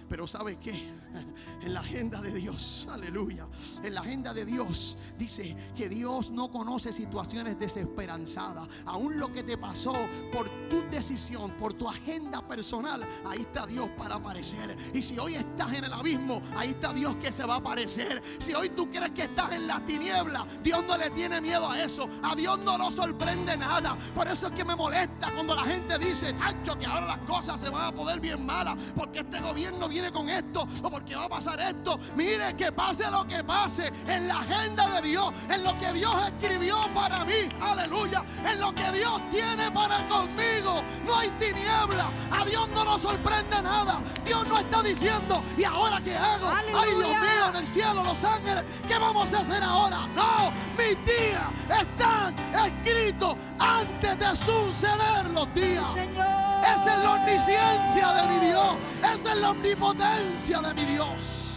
[0.10, 0.74] Pero ¿sabe qué?
[1.62, 3.46] En la agenda de Dios, aleluya.
[3.84, 8.66] En la agenda de Dios dice que Dios no conoce situaciones desesperanzadas.
[8.86, 9.94] Aún lo que te pasó
[10.32, 14.76] por tu decisión, por tu agenda personal, ahí está Dios para aparecer.
[14.94, 18.24] Y si hoy estás en el abismo, ahí está Dios que se va a aparecer.
[18.38, 21.84] Si hoy tú crees que estás en la tiniebla, Dios no le tiene miedo a
[21.84, 22.10] eso.
[22.24, 23.98] A Dios no lo sorprende nada.
[24.16, 27.60] Por eso es que me molesta cuando la gente dice, Tacho, que ahora las cosas
[27.60, 31.26] se van a poder bien malas, porque este gobierno viene con esto, o porque va
[31.26, 32.00] a pasar esto.
[32.16, 36.14] Mire, que pase lo que pase, en la agenda de Dios, en lo que Dios
[36.28, 42.10] escribió para mí, aleluya, en lo que Dios tiene para conmigo, no hay tiniebla.
[42.32, 44.00] A Dios no nos sorprende nada.
[44.26, 46.50] Dios no está diciendo, ¿y ahora qué hago?
[46.50, 50.08] Ay, Dios mío, en el cielo, los ángeles, ¿qué vamos a hacer ahora?
[50.16, 52.36] No, mis días están
[52.66, 55.94] escritos antes de suceder los días.
[55.94, 56.49] Señor.
[56.62, 58.78] Esa es la omnisciencia de mi Dios.
[59.00, 61.50] Esa es la omnipotencia de mi Dios.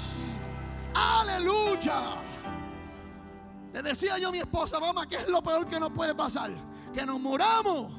[0.94, 2.16] Aleluya.
[3.72, 6.50] Le decía yo a mi esposa, mamá, ¿qué es lo peor que nos puede pasar?
[6.92, 7.92] Que nos muramos.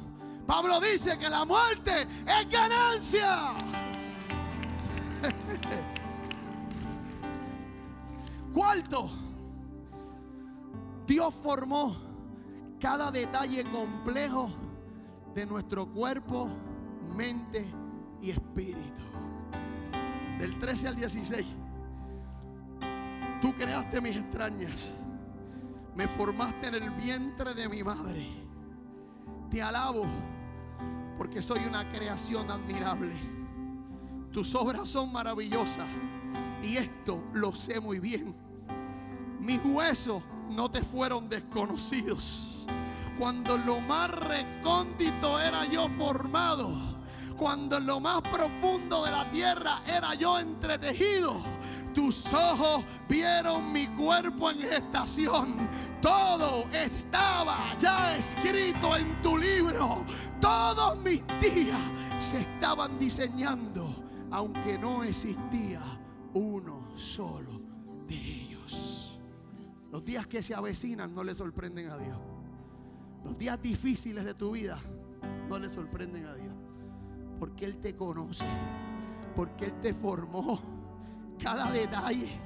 [0.45, 3.53] Pablo dice que la muerte es ganancia.
[8.53, 9.09] Cuarto,
[11.07, 11.95] Dios formó
[12.79, 14.49] cada detalle complejo
[15.33, 16.49] de nuestro cuerpo,
[17.13, 17.65] mente
[18.21, 19.01] y espíritu.
[20.39, 21.45] Del 13 al 16,
[23.41, 24.91] tú creaste mis extrañas,
[25.95, 28.27] me formaste en el vientre de mi madre.
[29.49, 30.05] Te alabo
[31.17, 33.13] porque soy una creación admirable.
[34.31, 35.87] Tus obras son maravillosas
[36.63, 38.35] y esto lo sé muy bien.
[39.39, 42.53] Mis huesos no te fueron desconocidos
[43.17, 46.71] cuando lo más recóndito era yo formado,
[47.43, 51.41] cuando en lo más profundo de la tierra era yo entretejido.
[51.93, 55.67] Tus ojos vieron mi cuerpo en gestación.
[56.01, 60.05] Todo estaba ya escrito en tu libro.
[60.39, 61.81] Todos mis días
[62.17, 63.93] se estaban diseñando,
[64.31, 65.81] aunque no existía
[66.33, 67.59] uno solo
[68.07, 69.19] de ellos.
[69.91, 72.17] Los días que se avecinan no le sorprenden a Dios.
[73.25, 74.81] Los días difíciles de tu vida
[75.49, 76.52] no le sorprenden a Dios.
[77.39, 78.45] Porque Él te conoce.
[79.35, 80.59] Porque Él te formó.
[81.39, 82.39] Cada detalle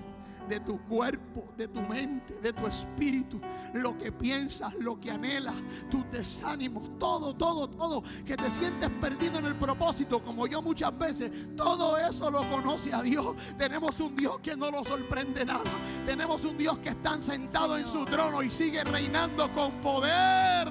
[0.48, 3.40] de tu cuerpo, de tu mente, de tu espíritu,
[3.74, 5.56] lo que piensas, lo que anhelas,
[5.90, 10.98] tus desánimos, todo, todo, todo, que te sientes perdido en el propósito, como yo muchas
[10.98, 13.36] veces, todo eso lo conoce a Dios.
[13.58, 15.72] Tenemos un Dios que no lo sorprende nada.
[16.06, 20.68] Tenemos un Dios que está sentado en su trono y sigue reinando con poder.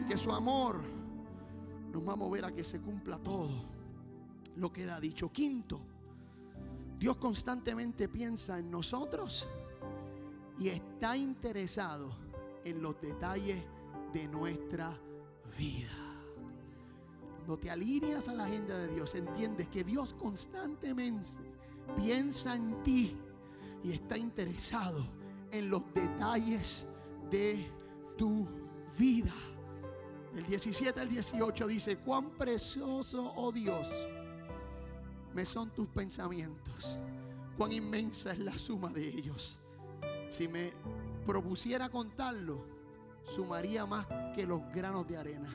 [0.00, 0.91] Y que su amor
[1.92, 3.50] nos va a mover a que se cumpla todo
[4.56, 5.30] lo que ha dicho.
[5.30, 5.80] Quinto,
[6.98, 9.46] Dios constantemente piensa en nosotros
[10.58, 12.16] y está interesado
[12.64, 13.62] en los detalles
[14.12, 14.96] de nuestra
[15.58, 15.90] vida.
[17.36, 21.28] Cuando te alineas a la agenda de Dios, entiendes que Dios constantemente
[21.96, 23.16] piensa en ti
[23.82, 25.04] y está interesado
[25.50, 26.86] en los detalles
[27.30, 27.68] de
[28.16, 28.46] tu
[28.96, 29.34] vida.
[30.34, 34.08] Del 17 al 18 dice, cuán precioso, oh Dios,
[35.34, 36.98] me son tus pensamientos.
[37.56, 39.58] Cuán inmensa es la suma de ellos.
[40.30, 40.72] Si me
[41.26, 42.64] propusiera contarlo,
[43.26, 45.54] sumaría más que los granos de arena.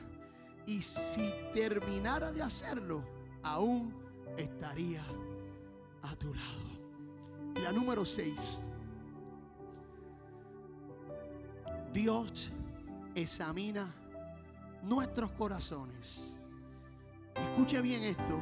[0.66, 3.02] Y si terminara de hacerlo,
[3.42, 3.92] aún
[4.36, 5.02] estaría
[6.02, 7.62] a tu lado.
[7.62, 8.62] La número 6.
[11.92, 12.52] Dios
[13.14, 13.92] examina
[14.82, 16.38] nuestros corazones.
[17.34, 18.38] Escuche bien esto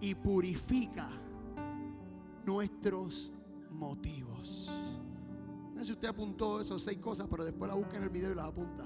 [0.00, 1.08] y purifica
[2.44, 3.32] nuestros
[3.70, 4.70] motivos.
[5.74, 8.32] No sé si usted apuntó esas seis cosas, pero después la busca en el video
[8.32, 8.84] y las apunta.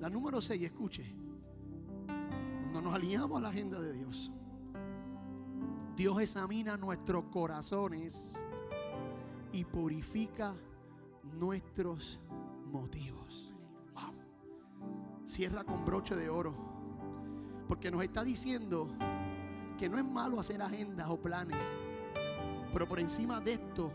[0.00, 1.14] La número seis, escuche.
[2.06, 4.30] Cuando nos alineamos a la agenda de Dios,
[5.96, 8.34] Dios examina nuestros corazones
[9.52, 10.54] y purifica
[11.38, 12.20] nuestros
[12.70, 13.47] motivos.
[15.28, 16.54] Cierra con broche de oro.
[17.68, 18.88] Porque nos está diciendo
[19.76, 21.58] que no es malo hacer agendas o planes,
[22.72, 23.92] pero por encima de esto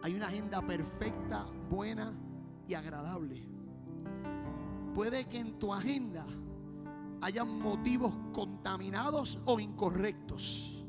[0.00, 2.14] hay una agenda perfecta, buena
[2.68, 3.42] y agradable.
[4.94, 6.24] Puede que en tu agenda
[7.20, 10.84] hayan motivos contaminados o incorrectos,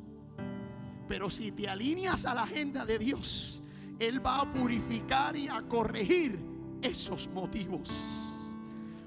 [1.07, 3.63] pero si te alineas a la agenda de Dios,
[3.97, 6.39] Él va a purificar y a corregir
[6.83, 8.30] esos motivos.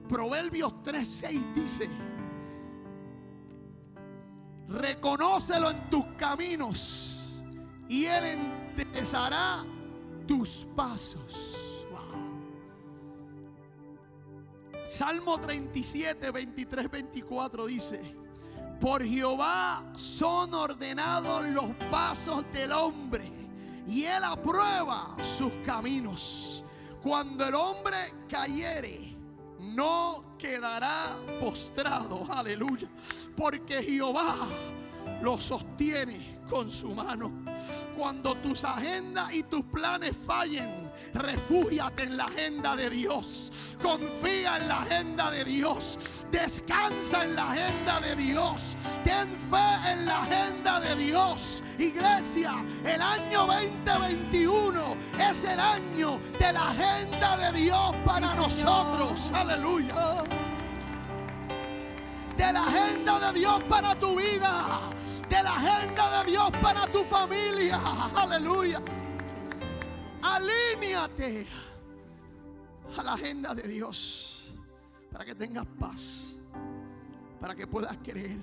[0.09, 1.88] Proverbios 3:6 dice,
[4.68, 7.40] Reconócelo en tus caminos
[7.88, 9.64] y Él enderezará
[10.26, 11.55] tus pasos.
[14.88, 18.00] Salmo 37, 23, 24 dice,
[18.80, 23.32] por Jehová son ordenados los pasos del hombre
[23.86, 26.64] y Él aprueba sus caminos.
[27.02, 29.13] Cuando el hombre cayere,
[29.72, 32.24] no quedará postrado.
[32.30, 32.88] Aleluya.
[33.36, 34.36] Porque Jehová
[35.22, 37.43] lo sostiene con su mano.
[37.96, 43.76] Cuando tus agendas y tus planes fallen, refúgiate en la agenda de Dios.
[43.80, 46.24] Confía en la agenda de Dios.
[46.30, 48.76] Descansa en la agenda de Dios.
[49.04, 51.62] Ten fe en la agenda de Dios.
[51.78, 59.32] Iglesia, el año 2021 es el año de la agenda de Dios para nosotros.
[59.32, 60.22] Aleluya.
[62.36, 64.80] De la agenda de Dios para tu vida.
[65.43, 67.78] La agenda de Dios para tu familia.
[68.16, 68.80] Aleluya.
[70.22, 71.47] Alíñate
[72.97, 74.55] a la agenda de Dios
[75.11, 76.35] para que tengas paz,
[77.41, 78.41] para que puedas creer,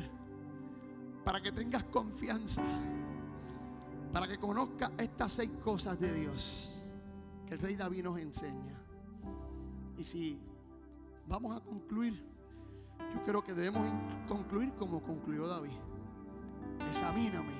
[1.23, 2.61] para que tengas confianza,
[4.11, 6.73] para que conozcas estas seis cosas de Dios
[7.47, 8.79] que el rey David nos enseña.
[9.97, 10.39] Y si
[11.27, 12.23] vamos a concluir,
[13.13, 13.87] yo creo que debemos
[14.27, 15.90] concluir como concluyó David.
[16.87, 17.53] Examíname,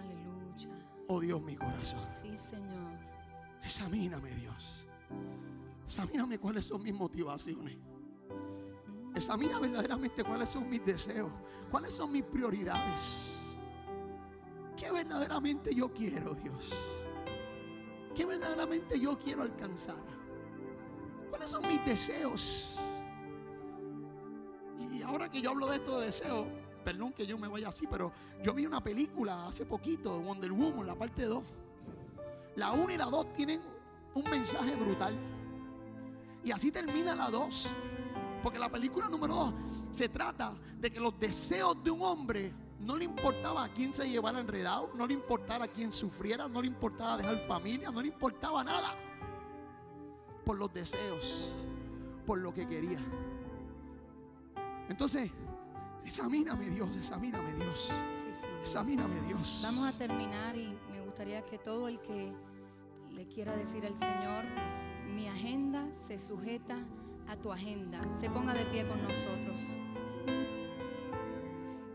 [0.00, 0.68] Aleluya.
[1.08, 2.04] oh Dios, mi corazón.
[2.22, 2.98] Sí, Señor.
[3.62, 4.86] Examíname, Dios.
[5.84, 7.76] Examíname cuáles son mis motivaciones.
[9.14, 11.30] Examina verdaderamente cuáles son mis deseos.
[11.70, 13.34] Cuáles son mis prioridades.
[14.76, 16.72] ¿Qué verdaderamente yo quiero, Dios?
[18.14, 19.96] ¿Qué verdaderamente yo quiero alcanzar?
[21.30, 22.78] ¿Cuáles son mis deseos?
[24.92, 26.46] Y ahora que yo hablo de esto de deseos,
[26.88, 28.10] perdón que yo me vaya así, pero
[28.42, 31.44] yo vi una película hace poquito, Wonder Woman, la parte 2.
[32.56, 33.60] La 1 y la 2 tienen
[34.14, 35.14] un mensaje brutal.
[36.42, 37.68] Y así termina la 2.
[38.42, 39.54] Porque la película número 2
[39.90, 44.08] se trata de que los deseos de un hombre no le importaba a quién se
[44.08, 48.08] llevara enredado, no le importaba a quién sufriera, no le importaba dejar familia, no le
[48.08, 48.94] importaba nada.
[50.42, 51.52] Por los deseos,
[52.24, 53.00] por lo que quería.
[54.88, 55.30] Entonces,
[56.04, 59.60] examíname Dios, examíname Dios, Sí, examíname Dios.
[59.62, 62.32] Vamos a terminar y me gustaría que todo el que
[63.14, 64.44] le quiera decir al Señor,
[65.14, 66.76] mi agenda se sujeta
[67.28, 69.76] a tu agenda, se ponga de pie con nosotros.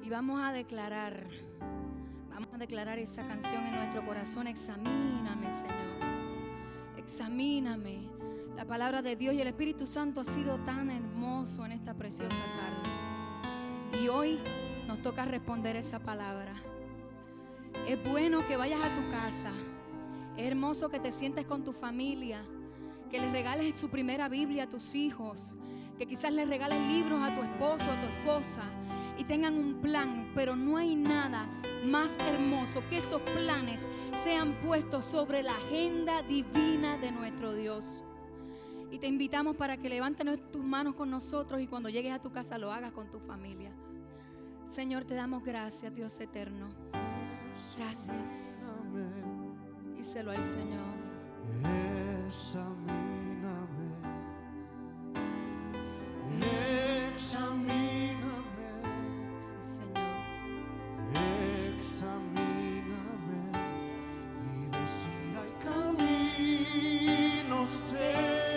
[0.02, 1.26] Y vamos a declarar,
[2.30, 8.10] vamos a declarar esa canción en nuestro corazón, examíname Señor, examíname.
[8.56, 12.38] La palabra de Dios y el Espíritu Santo ha sido tan hermoso en esta preciosa
[12.38, 13.03] tarde.
[13.94, 14.40] Y hoy
[14.88, 16.54] nos toca responder esa palabra.
[17.88, 19.52] Es bueno que vayas a tu casa.
[20.36, 22.44] Es hermoso que te sientes con tu familia.
[23.12, 25.56] Que les regales su primera Biblia a tus hijos.
[26.00, 28.64] Que quizás les regales libros a tu esposo, a tu esposa.
[29.20, 30.32] Y tengan un plan.
[30.34, 31.48] Pero no hay nada
[31.86, 33.82] más hermoso que esos planes
[34.24, 38.04] sean puestos sobre la agenda divina de nuestro Dios.
[38.90, 42.32] Y te invitamos para que levantes tus manos con nosotros y cuando llegues a tu
[42.32, 43.72] casa lo hagas con tu familia.
[44.74, 46.68] Señor, te damos gracias, Dios eterno.
[47.78, 48.72] Gracias.
[49.96, 50.94] Díselo al Señor.
[52.28, 53.94] Examíname,
[57.14, 58.72] examíname,
[59.40, 60.16] Sí, Señor.
[61.80, 63.42] examíname
[64.72, 65.52] y si hay
[66.84, 68.53] caminos de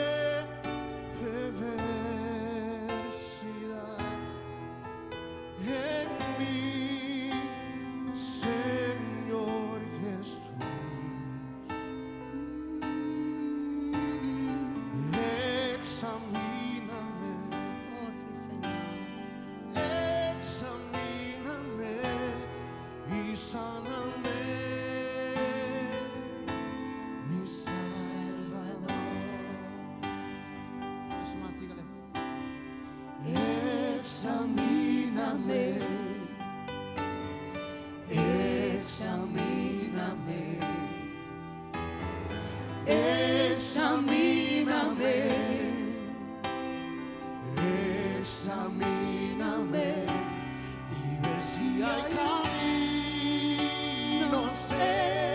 [49.17, 49.95] examíname
[50.91, 52.03] y ve si hay
[54.13, 55.26] caminos de perversidad.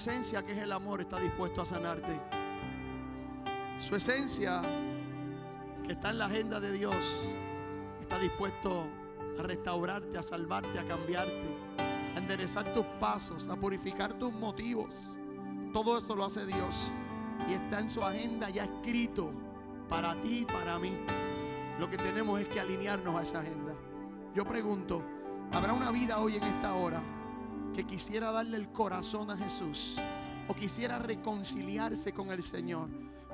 [0.00, 2.18] Esencia, que es el amor, está dispuesto a sanarte.
[3.78, 4.62] Su esencia,
[5.84, 7.04] que está en la agenda de Dios,
[8.00, 8.86] está dispuesto
[9.38, 11.58] a restaurarte, a salvarte, a cambiarte,
[12.14, 14.94] a enderezar tus pasos, a purificar tus motivos.
[15.70, 16.90] Todo eso lo hace Dios
[17.46, 19.34] y está en su agenda ya escrito
[19.86, 20.96] para ti y para mí.
[21.78, 23.74] Lo que tenemos es que alinearnos a esa agenda.
[24.34, 25.04] Yo pregunto,
[25.52, 27.02] ¿habrá una vida hoy en esta hora
[27.74, 29.96] que quisiera darle el corazón a Jesús
[30.48, 32.88] o quisiera reconciliarse con el Señor?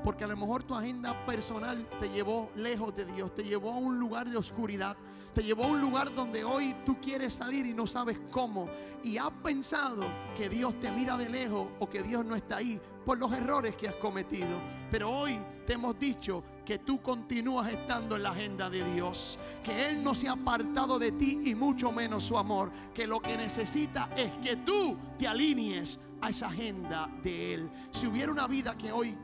[0.04, 3.78] Porque a lo mejor tu agenda personal te llevó lejos de Dios, te llevó a
[3.78, 4.96] un lugar de oscuridad,
[5.34, 8.68] te llevó a un lugar donde hoy tú quieres salir y no sabes cómo.
[9.02, 10.06] Y has pensado
[10.36, 13.74] que Dios te mira de lejos o que Dios no está ahí por los errores
[13.76, 14.60] que has cometido.
[14.90, 19.88] Pero hoy te hemos dicho que tú continúas estando en la agenda de Dios, que
[19.88, 23.36] Él no se ha apartado de ti y mucho menos su amor, que lo que
[23.36, 27.70] necesita es que tú te alinees a esa agenda de Él.
[27.92, 29.16] Si hubiera una vida que hoy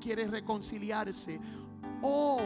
[0.00, 1.38] quiere reconciliarse
[2.00, 2.40] o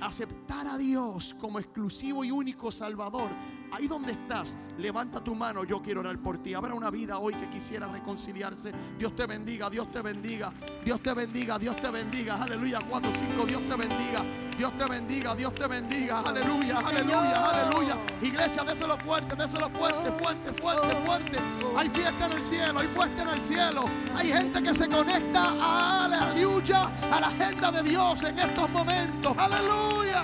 [0.00, 3.30] aceptar a Dios como exclusivo y único Salvador,
[3.74, 5.64] Ahí donde estás, levanta tu mano.
[5.64, 6.54] Yo quiero orar por ti.
[6.54, 8.70] Habrá una vida hoy que quisiera reconciliarse.
[8.96, 10.52] Dios te bendiga, Dios te bendiga,
[10.84, 12.40] Dios te bendiga, Dios te bendiga.
[12.40, 12.78] Aleluya.
[12.88, 14.22] 4, 5, Dios te bendiga,
[14.56, 16.20] Dios te bendiga, Dios te bendiga.
[16.20, 17.98] Aleluya, aleluya, aleluya.
[18.22, 21.38] Iglesia, déselo fuerte, déselo fuerte, fuerte, fuerte, fuerte.
[21.76, 23.84] Hay fiesta en el cielo, hay fiesta en el cielo.
[24.14, 29.36] Hay gente que se conecta a aleluya, a la agenda de Dios en estos momentos.
[29.36, 30.22] Aleluya,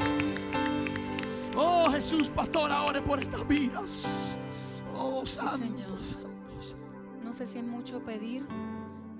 [1.55, 4.35] Oh Jesús, pastor, ore por estas vidas.
[4.97, 6.03] Oh santo, Señor.
[6.03, 6.85] santo, santo.
[7.23, 8.43] No sé si es mucho pedir,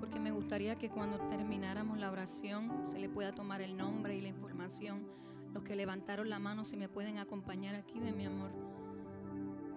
[0.00, 4.20] porque me gustaría que cuando termináramos la oración se le pueda tomar el nombre y
[4.20, 5.06] la información.
[5.54, 8.50] Los que levantaron la mano, si me pueden acompañar aquí, ven mi amor.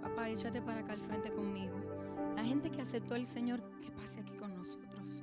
[0.01, 1.75] Papá, échate para acá al frente conmigo.
[2.35, 5.21] La gente que aceptó al Señor, que pase aquí con nosotros.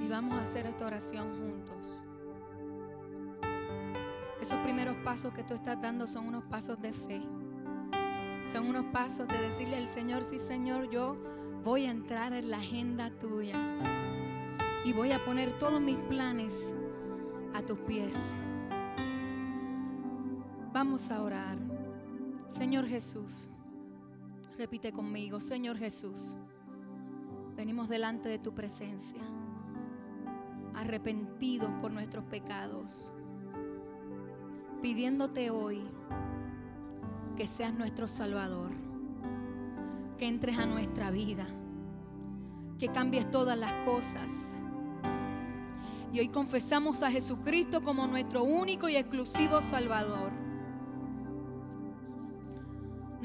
[0.00, 2.02] Y vamos a hacer esta oración juntos.
[4.40, 7.22] Esos primeros pasos que tú estás dando son unos pasos de fe.
[8.44, 11.16] Son unos pasos de decirle al Señor, sí Señor, yo
[11.62, 13.56] voy a entrar en la agenda tuya.
[14.84, 16.74] Y voy a poner todos mis planes
[17.54, 18.12] a tus pies.
[20.74, 21.56] Vamos a orar.
[22.50, 23.48] Señor Jesús,
[24.56, 26.36] repite conmigo, Señor Jesús,
[27.56, 29.22] venimos delante de tu presencia,
[30.74, 33.12] arrepentidos por nuestros pecados,
[34.80, 35.82] pidiéndote hoy
[37.36, 38.70] que seas nuestro Salvador,
[40.18, 41.46] que entres a nuestra vida,
[42.78, 44.30] que cambies todas las cosas.
[46.12, 50.23] Y hoy confesamos a Jesucristo como nuestro único y exclusivo Salvador.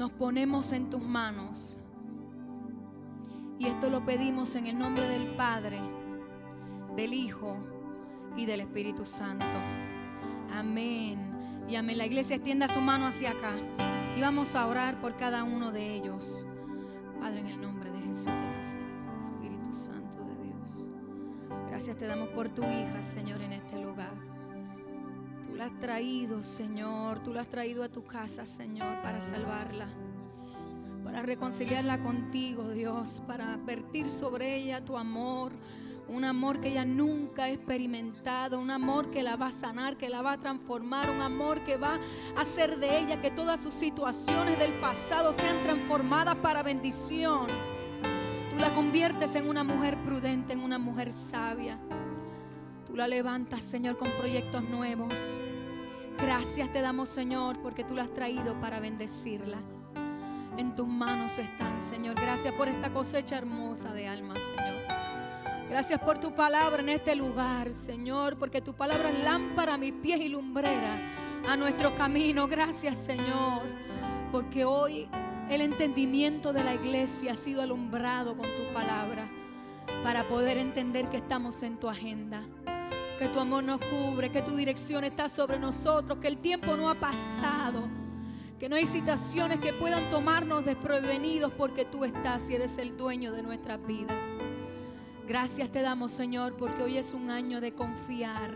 [0.00, 1.76] Nos ponemos en tus manos.
[3.58, 5.78] Y esto lo pedimos en el nombre del Padre,
[6.96, 7.58] del Hijo
[8.34, 9.44] y del Espíritu Santo.
[10.54, 11.66] Amén.
[11.68, 11.98] Y amén.
[11.98, 13.52] La iglesia extienda su mano hacia acá.
[14.16, 16.46] Y vamos a orar por cada uno de ellos.
[17.20, 20.86] Padre, en el nombre de Jesús de Nazaret, Espíritu Santo de Dios.
[21.68, 24.09] Gracias te damos por tu hija, Señor, en este lugar.
[25.60, 27.22] La has traído, Señor.
[27.22, 29.88] Tú la has traído a tu casa, Señor, para salvarla.
[31.04, 33.20] Para reconciliarla contigo, Dios.
[33.26, 35.52] Para vertir sobre ella tu amor.
[36.08, 40.08] Un amor que ella nunca ha experimentado, un amor que la va a sanar, que
[40.08, 42.00] la va a transformar, un amor que va
[42.34, 47.48] a hacer de ella que todas sus situaciones del pasado sean transformadas para bendición.
[48.50, 51.78] Tú la conviertes en una mujer prudente, en una mujer sabia.
[52.86, 55.12] Tú la levantas, Señor, con proyectos nuevos.
[56.22, 59.56] Gracias te damos, Señor, porque tú la has traído para bendecirla.
[60.58, 62.14] En tus manos están, Señor.
[62.14, 64.82] Gracias por esta cosecha hermosa de almas, Señor.
[65.70, 69.92] Gracias por tu palabra en este lugar, Señor, porque tu palabra es lámpara a mis
[69.92, 70.98] pies y lumbrera
[71.48, 72.48] a nuestro camino.
[72.48, 73.62] Gracias, Señor,
[74.30, 75.08] porque hoy
[75.48, 79.26] el entendimiento de la iglesia ha sido alumbrado con tu palabra
[80.02, 82.44] para poder entender que estamos en tu agenda,
[83.20, 86.88] que tu amor nos cubre, que tu dirección está sobre nosotros, que el tiempo no
[86.88, 87.86] ha pasado,
[88.58, 93.30] que no hay situaciones que puedan tomarnos desprevenidos porque tú estás y eres el dueño
[93.32, 94.16] de nuestras vidas.
[95.28, 98.54] Gracias te damos, Señor, porque hoy es un año de confiar,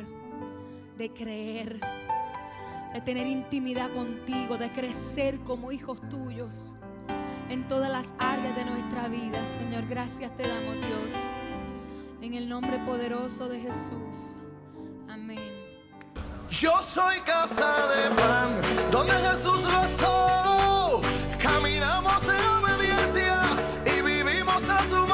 [0.97, 1.81] de creer,
[2.95, 6.73] de tener intimidad contigo, de crecer como hijos tuyos
[7.51, 9.47] en todas las áreas de nuestra vida.
[9.59, 11.13] Señor, gracias te damos, Dios.
[12.23, 14.37] En el nombre poderoso de Jesús.
[16.61, 18.55] Yo soy casa de pan,
[18.93, 21.01] donde Jesús lo
[21.39, 23.43] Caminamos en obediencia
[23.85, 25.05] y vivimos a su